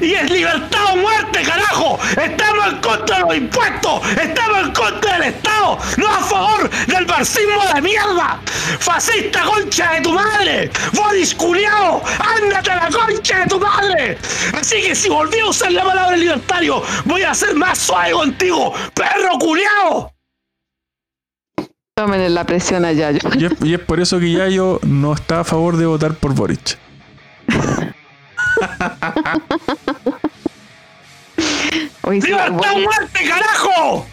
[0.00, 2.00] Y es libertad o muerte, carajo.
[2.20, 4.10] Estamos en contra de los impuestos.
[4.10, 5.78] Estamos en contra del Estado.
[5.96, 8.40] No a favor del marxismo de mierda.
[8.78, 10.70] Fascista concha de tu madre.
[10.92, 12.02] Boris culiao.
[12.18, 14.18] Ándate a la concha de tu madre.
[14.52, 18.74] Así que si volví a usar la palabra libertario, voy a ser más suave contigo.
[18.94, 20.12] Perro culiao.
[21.94, 23.20] Tomen la presión a Yayo.
[23.38, 26.34] Y es, y es por eso que Yayo no está a favor de votar por
[26.34, 26.78] Boric.
[32.02, 34.06] Hoy sí, ¡Libertad o Boris, muerte, carajo!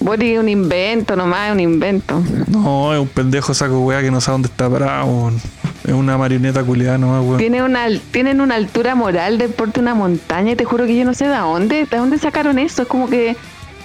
[0.00, 2.22] Boris es un invento nomás, es un invento.
[2.48, 5.06] No, es un pendejo saco weá que no sabe dónde está parado.
[5.06, 5.40] weón.
[5.86, 7.38] Es una marioneta culiada nomás, weón.
[7.38, 10.96] Tiene una, al- tienen una altura moral de porte una montaña y te juro que
[10.96, 12.82] yo no sé de dónde, de dónde sacaron eso.
[12.82, 13.36] Es como que,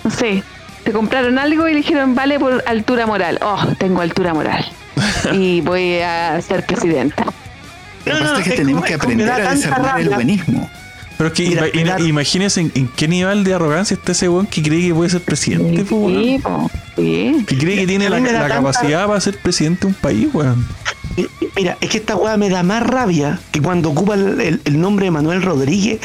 [0.04, 0.44] no sé,
[0.84, 3.40] te compraron algo y le dijeron, vale por altura moral.
[3.44, 4.66] Oh, tengo altura moral.
[5.34, 7.26] y voy a ser presidenta.
[7.26, 7.34] Lo
[8.06, 10.70] que No, pasa no, es que tenemos que aprender a tanta desarrollar el buenismo.
[11.18, 12.00] Pero es que ima- ima- mira.
[12.02, 15.22] imagínense en, en qué nivel de arrogancia está ese weón que cree que puede ser
[15.22, 16.24] presidente, po, weón.
[16.24, 17.44] Sí, po, sí.
[17.48, 20.66] Que cree que tiene A la, tanta- capacidad para ser presidente de un país, weón.
[21.56, 24.80] Mira, es que esta weá me da más rabia que cuando ocupa el, el- el
[24.80, 26.00] nombre de Manuel Rodríguez.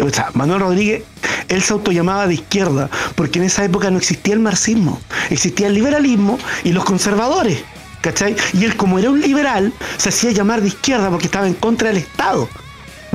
[0.00, 1.02] O sea, Manuel Rodríguez,
[1.48, 5.00] él se autollamaba de izquierda, porque en esa época no existía el marxismo,
[5.30, 7.62] existía el liberalismo y los conservadores.
[8.00, 8.36] ¿Cachai?
[8.52, 11.88] Y él, como era un liberal, se hacía llamar de izquierda porque estaba en contra
[11.88, 12.48] del Estado.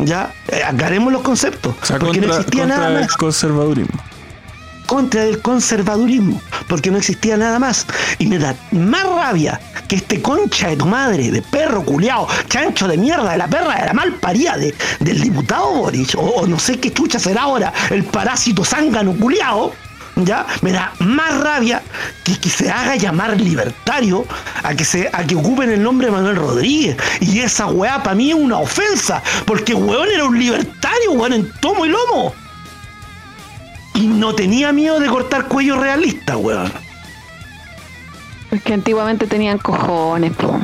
[0.05, 1.75] Ya, Eh, aclaremos los conceptos.
[1.81, 3.99] O sea, porque no contra, existía contra nada el más conservadurismo.
[4.85, 7.85] contra el conservadurismo, porque no existía nada más.
[8.19, 12.87] Y me da más rabia que este concha de tu madre, de perro culiao, chancho
[12.87, 16.47] de mierda, de la perra, de la mal paría de, del diputado Boris, o, o
[16.47, 19.73] no sé qué chucha será ahora, el parásito zángano culiao,
[20.15, 20.45] ¿ya?
[20.61, 21.81] Me da más rabia
[22.23, 24.25] que, que se haga llamar libertario
[24.63, 26.97] a que, se, a que ocupen el nombre de Manuel Rodríguez.
[27.19, 31.51] Y esa weá para mí es una ofensa, porque weón era un libertario, weón, en
[31.59, 32.33] tomo y lomo.
[33.95, 36.71] Y no tenía miedo de cortar cuello realista, weón.
[38.51, 40.59] Es que antiguamente tenían cojones, po.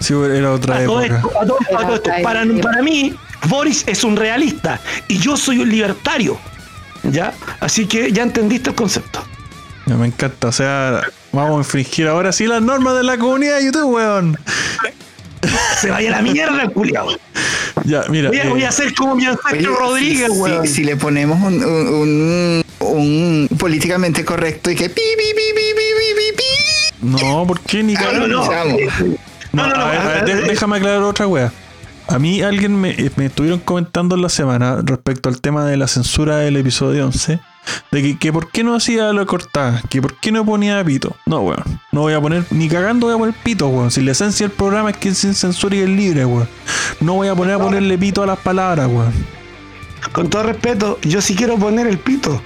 [0.00, 1.04] Sí, era otra A época.
[1.06, 2.10] esto, a todo esto, a todo esto.
[2.22, 3.14] Para, para mí,
[3.48, 6.38] Boris es un realista y yo soy un libertario.
[7.04, 7.32] ¿Ya?
[7.60, 9.24] Así que ya entendiste el concepto.
[9.86, 13.58] Ya, Me encanta, o sea, vamos a infringir ahora sí las normas de la comunidad
[13.58, 14.38] de YouTube, weón.
[15.80, 17.08] Se vaya la mierda culiao.
[17.84, 18.28] Ya, mira.
[18.28, 20.66] Voy a, eh, voy a hacer como mi ancestro Rodríguez, si, weón.
[20.66, 25.42] si- si le ponemos un, un- un- un políticamente correcto y que pi, pi, pi,
[25.54, 27.06] pi, pi, pi, pi, pi.
[27.24, 28.44] No, ¿por qué ni Ah, no, no.
[28.44, 28.46] No,
[29.52, 31.50] No, a ver, a ver, a ver, de- déjame aclarar otra wea.
[32.10, 35.76] A mí alguien me, eh, me estuvieron comentando en la semana respecto al tema de
[35.76, 37.38] la censura del episodio 11,
[37.92, 41.14] de que, que por qué no hacía lo cortada, que por qué no ponía pito.
[41.24, 41.62] No, weón.
[41.92, 43.92] No voy a poner, ni cagando voy a poner pito, weón.
[43.92, 46.48] Si la esencia del programa es que sin censura y es libre, weón.
[46.98, 49.39] No voy a poner a ponerle pito a las palabras, weón.
[50.12, 52.42] Con todo respeto, yo sí quiero poner el pito.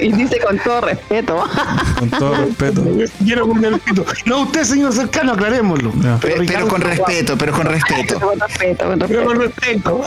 [0.00, 1.44] Y dice con todo respeto.
[1.98, 2.84] Con todo respeto.
[2.98, 4.04] Yo sí quiero poner el pito.
[4.26, 5.92] No usted, señor cercano, aclarémoslo.
[6.20, 8.20] Pero, con respeto, pero con respeto.
[8.20, 9.92] con respeto, con Pero respeto.
[9.94, 10.06] con respeto.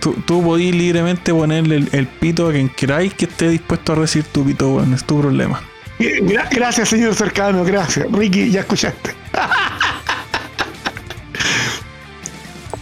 [0.00, 3.96] Tú, tú podís libremente ponerle el, el pito a quien queráis que esté dispuesto a
[3.96, 4.92] recibir tu pito, weón.
[4.92, 5.62] Es tu problema.
[5.98, 8.06] Gra- Gracias, señor cercano, gracias.
[8.12, 9.14] Ricky, ya escuchaste.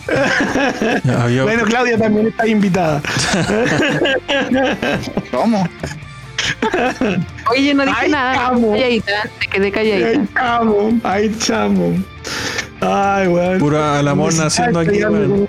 [1.19, 3.01] Había- Bueno, Claudia también está invitada.
[5.31, 5.67] ¿Cómo?
[7.51, 8.35] Oye, no dije Ay, nada.
[8.35, 8.73] chamo.
[8.73, 10.21] Calladita, te quedé calladita.
[10.21, 11.95] Ay, chamo, ay, chamo.
[12.81, 13.59] Ay, weón.
[13.59, 15.49] Pura al amor naciendo aquí, weón.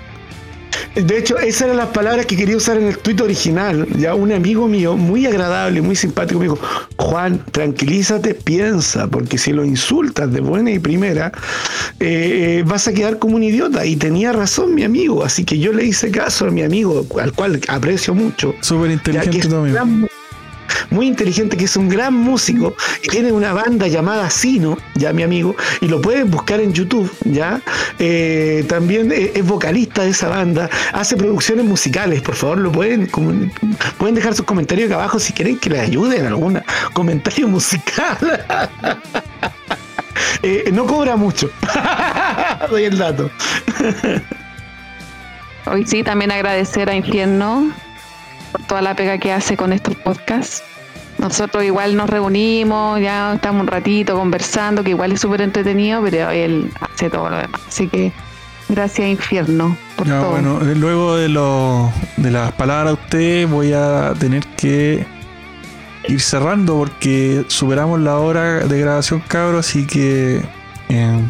[0.94, 3.86] De hecho, esas eran las palabras que quería usar en el tuit original.
[3.98, 6.58] Ya un amigo mío, muy agradable, muy simpático, me dijo,
[6.96, 11.32] Juan, tranquilízate, piensa, porque si lo insultas de buena y primera,
[12.00, 13.84] eh, eh, vas a quedar como un idiota.
[13.84, 17.32] Y tenía razón mi amigo, así que yo le hice caso a mi amigo, al
[17.32, 18.54] cual aprecio mucho.
[18.60, 20.13] Súper inteligente es
[20.94, 25.22] muy inteligente, que es un gran músico y tiene una banda llamada Sino, ya mi
[25.22, 27.60] amigo, y lo pueden buscar en YouTube, ya.
[27.98, 33.10] Eh, también eh, es vocalista de esa banda, hace producciones musicales, por favor, lo pueden,
[33.98, 38.16] pueden dejar sus comentarios acá abajo si quieren que les ayude en algún comentario musical.
[40.42, 41.50] Eh, no cobra mucho.
[42.70, 43.30] Doy el dato.
[45.66, 47.72] Hoy sí, también agradecer a Infierno
[48.52, 50.62] por toda la pega que hace con estos podcasts.
[51.18, 56.30] Nosotros igual nos reunimos, ya estamos un ratito conversando, que igual es súper entretenido, pero
[56.30, 57.60] él hace todo lo demás.
[57.68, 58.12] Así que
[58.68, 59.76] gracias infierno.
[59.96, 60.30] Por Ya, todo.
[60.32, 65.06] bueno, eh, luego de, lo, de las palabras de usted voy a tener que
[66.08, 70.42] ir cerrando porque superamos la hora de grabación, cabros, así que
[70.88, 71.20] eh,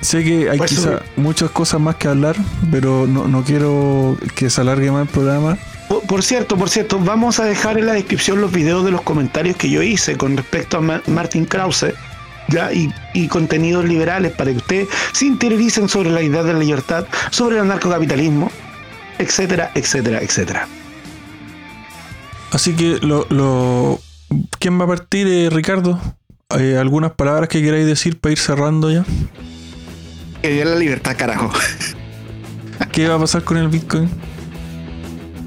[0.00, 2.36] sé que hay Pues, quizá muchas cosas más que hablar,
[2.70, 5.56] pero no, no quiero que se alargue más el programa.
[5.88, 9.02] Por, por cierto, por cierto, vamos a dejar en la descripción los videos de los
[9.02, 11.94] comentarios que yo hice con respecto a Ma- Martin Krause.
[12.48, 12.72] ¿ya?
[12.72, 17.06] Y, y contenidos liberales para que ustedes se interioricen sobre la idea de la libertad,
[17.30, 18.50] sobre el anarcocapitalismo,
[19.18, 20.66] etcétera, etcétera, etcétera.
[22.52, 24.00] Así que lo, lo
[24.58, 26.00] ¿quién va a partir, eh, Ricardo?
[26.58, 29.04] Eh, ¿Algunas palabras que queráis decir para ir cerrando ya?
[30.40, 31.52] Que dio la libertad, carajo.
[32.92, 34.08] ¿Qué va a pasar con el Bitcoin?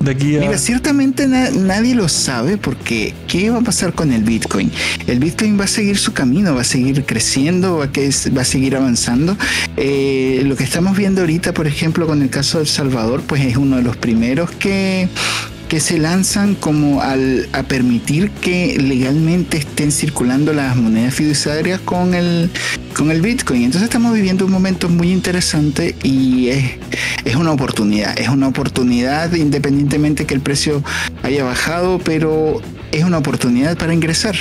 [0.04, 0.40] De aquí a...
[0.40, 4.72] Mira, ciertamente na- nadie lo sabe porque ¿qué va a pasar con el Bitcoin?
[5.08, 9.38] El Bitcoin va a seguir su camino, va a seguir creciendo, va a seguir avanzando.
[9.78, 13.44] Eh, lo que estamos viendo ahorita, por ejemplo, con el caso de El Salvador, pues
[13.46, 15.08] es uno de los primeros que,
[15.72, 22.14] que se lanzan como al, a permitir que legalmente estén circulando las monedas fiduciarias con
[22.14, 22.50] el,
[22.94, 23.64] con el Bitcoin.
[23.64, 26.72] Entonces estamos viviendo un momento muy interesante y es,
[27.24, 28.20] es una oportunidad.
[28.20, 30.84] Es una oportunidad independientemente que el precio
[31.24, 32.60] haya bajado, pero
[32.92, 34.36] es una oportunidad para ingresar.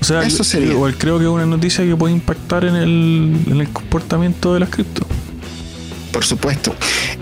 [0.00, 0.70] O sea, Eso sería.
[0.70, 4.60] igual creo que es una noticia que puede impactar en el, en el comportamiento de
[4.60, 5.06] las cripto.
[6.12, 6.74] Por supuesto.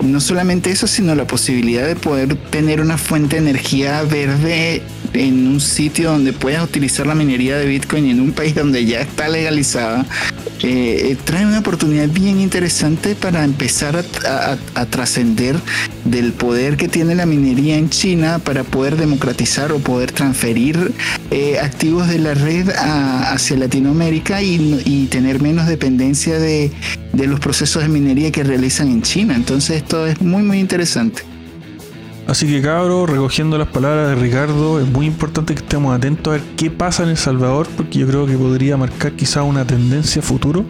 [0.03, 4.81] No solamente eso, sino la posibilidad de poder tener una fuente de energía verde
[5.13, 9.01] en un sitio donde puedas utilizar la minería de Bitcoin en un país donde ya
[9.01, 10.05] está legalizada.
[10.63, 13.95] Eh, eh, trae una oportunidad bien interesante para empezar
[14.25, 15.55] a, trascender
[16.05, 20.93] del poder que tiene la minería en China para poder democratizar o poder transferir
[21.31, 26.71] eh, activos de la red a- hacia Latinoamérica y, y tener menos dependencia de,
[27.13, 29.35] de los procesos de minería que realizan en China.
[29.35, 31.23] Entonces esto es muy muy interesante.
[32.27, 36.37] Así que cabros, recogiendo las palabras de Ricardo, es muy importante que estemos atentos a
[36.37, 40.21] ver qué pasa en El Salvador, porque yo creo que podría marcar quizá una tendencia
[40.21, 40.65] futuro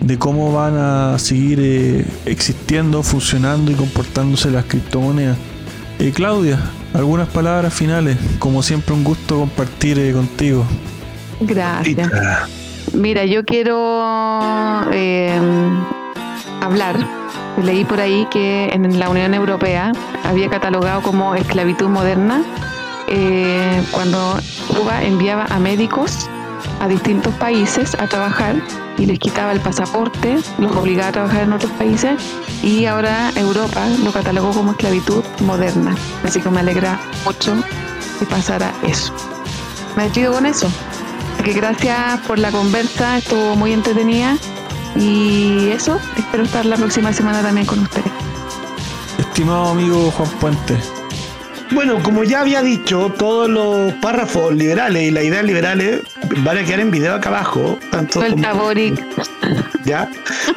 [0.00, 5.36] de cómo van a seguir eh, existiendo, funcionando y comportándose las criptomonedas.
[5.98, 6.58] Eh, Claudia,
[6.94, 8.16] algunas palabras finales.
[8.38, 10.64] Como siempre, un gusto compartir eh, contigo.
[11.40, 12.10] Gracias.
[12.92, 14.00] Mira, yo quiero
[14.92, 15.38] eh,
[16.60, 17.15] hablar.
[17.62, 19.92] Leí por ahí que en la Unión Europea
[20.24, 22.42] había catalogado como esclavitud moderna
[23.08, 24.36] eh, cuando
[24.68, 26.28] Cuba enviaba a médicos
[26.80, 28.56] a distintos países a trabajar
[28.98, 32.20] y les quitaba el pasaporte, los obligaba a trabajar en otros países
[32.62, 35.94] y ahora Europa lo catalogó como esclavitud moderna.
[36.24, 37.54] Así que me alegra mucho
[38.18, 39.12] que pasara eso.
[39.96, 40.70] Me despido con eso.
[41.44, 44.36] Que gracias por la conversa, estuvo muy entretenida.
[44.98, 48.06] Y eso, espero estar la próxima semana también con ustedes.
[49.18, 50.76] Estimado amigo Juan Puente,
[51.72, 56.00] Bueno, como ya había dicho, todos los párrafos liberales y las ideas liberales
[56.38, 57.78] van a quedar en video acá abajo.
[57.90, 59.04] Tanto como- Suelta, Boric.
[59.84, 60.08] ¿Ya?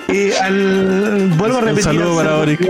[0.08, 1.84] Y al, vuelvo a Un repetir.
[1.84, 2.70] saludo al para Boric.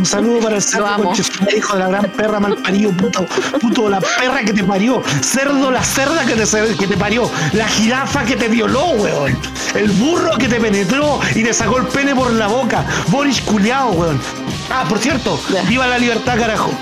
[0.00, 1.12] Un saludo para el cerdo
[1.54, 3.26] hijo de la gran perra mal parido, puto,
[3.60, 7.68] puto, la perra que te parió, cerdo, la cerda que te, que te parió, la
[7.68, 9.38] jirafa que te violó, weón,
[9.74, 13.90] el burro que te penetró y te sacó el pene por la boca, Boris culiao,
[13.90, 14.18] weón.
[14.70, 15.38] Ah, por cierto,
[15.68, 16.72] viva la libertad, carajo.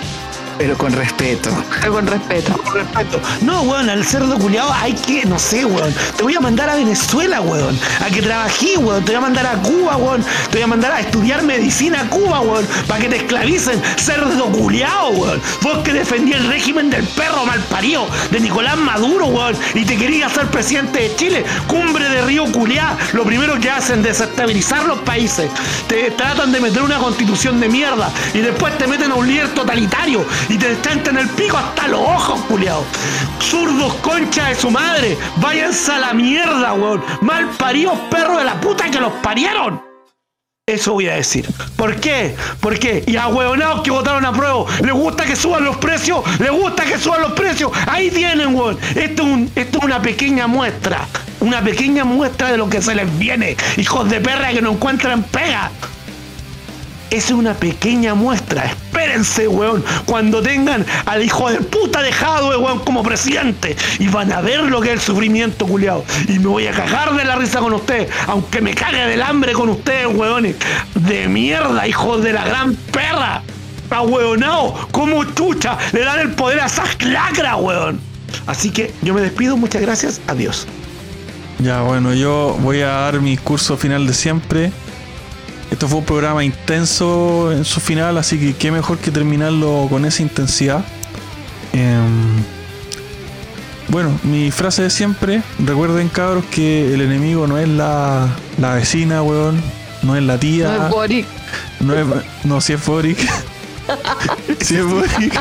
[0.59, 1.50] Pero con respeto.
[1.80, 2.52] Pero con respeto.
[2.59, 3.20] Con respeto.
[3.42, 5.94] No, weón, al cerdo culiado hay que, no sé, weón.
[6.16, 7.78] Te voy a mandar a Venezuela, weón.
[8.04, 9.04] A que trabajé, weón.
[9.04, 10.24] Te voy a mandar a Cuba, weón.
[10.50, 12.66] Te voy a mandar a estudiar medicina a Cuba, weón.
[12.88, 15.41] Para que te esclavicen, cerdo culiado, weón.
[15.62, 19.57] Vos que defendí el régimen del perro mal parido de Nicolás Maduro, weón.
[19.74, 21.45] Y te querías ser presidente de Chile.
[21.68, 22.96] Cumbre de Río Culiá.
[23.12, 25.50] Lo primero que hacen es desestabilizar los países.
[25.87, 28.11] Te tratan de meter una constitución de mierda.
[28.34, 30.26] Y después te meten a un líder totalitario.
[30.49, 32.84] Y te chantan el pico hasta los ojos, culiao.
[33.41, 35.18] Zurdos concha de su madre.
[35.37, 37.04] Váyanse a la mierda, weón.
[37.20, 39.83] Mal paridos perros de la puta que los parieron.
[40.66, 41.49] Eso voy a decir.
[41.76, 42.34] ¿Por qué?
[42.61, 43.03] ¿Por qué?
[43.07, 46.22] Y a huevonados que votaron a prueba, ¿les gusta que suban los precios?
[46.38, 47.70] ¿Les gusta que suban los precios?
[47.87, 48.79] Ahí tienen, weón.
[48.95, 51.07] Esto es una pequeña muestra.
[51.41, 53.57] Una pequeña muestra de lo que se les viene.
[53.76, 55.70] Hijos de perra que no encuentran pega.
[57.11, 58.67] Es una pequeña muestra.
[58.67, 63.76] Espérense, weón, cuando tengan al hijo de puta de Jadwe, weón, como presidente.
[63.99, 66.05] Y van a ver lo que es el sufrimiento, culiao.
[66.29, 69.53] Y me voy a cagar de la risa con ustedes, aunque me cague del hambre
[69.53, 70.57] con ustedes, weones.
[70.95, 73.43] De mierda, hijos de la gran perra.
[73.91, 78.01] ahueonado, como chucha, le dan el poder a esas lacras, weón.
[78.47, 80.67] Así que yo me despido, muchas gracias, adiós.
[81.59, 84.72] Ya, bueno, yo voy a dar mi curso final de siempre.
[85.79, 90.05] Esto fue un programa intenso en su final, así que qué mejor que terminarlo con
[90.07, 90.84] esa intensidad.
[91.72, 92.42] Em,
[93.87, 98.26] bueno, mi frase de siempre, recuerden cabros que el enemigo no es la,
[98.61, 99.63] la vecina, weón,
[100.03, 100.67] no es la tía.
[100.67, 101.26] No es Boric.
[101.79, 102.07] No, es,
[102.42, 103.18] no si es Boric.
[104.61, 105.41] si es Boric.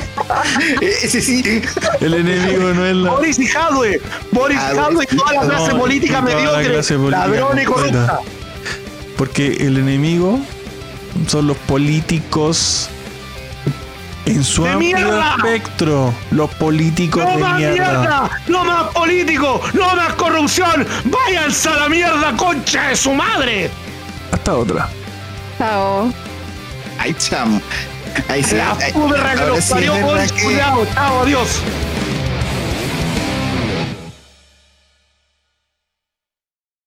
[0.81, 1.63] Ese sí.
[1.99, 3.09] El enemigo no es la...
[3.09, 3.99] Boris y Hadwe,
[4.31, 7.63] Boris Ah, Hadwe y toda la No, clase política y mediocre, clase política ladrón y
[7.63, 8.19] corrupta.
[9.17, 10.39] Porque el enemigo
[11.27, 12.89] son los políticos
[14.25, 15.35] en su ¡De amplio mierda!
[15.37, 16.13] espectro.
[16.31, 17.73] Los políticos ¡No de más mierda.
[17.99, 18.29] mierda!
[18.47, 19.61] ¡No más político!
[19.73, 20.85] ¡No más corrupción!
[21.05, 23.71] ¡Váyanse a la mierda, concha de su madre!
[24.31, 24.89] Hasta otra.
[25.57, 26.13] Chao.
[26.99, 27.61] Ahí chamo.
[28.29, 28.55] Ahí sí.
[28.55, 31.47] La ahí- puberra que ahora nos sí es parió, chao, adiós.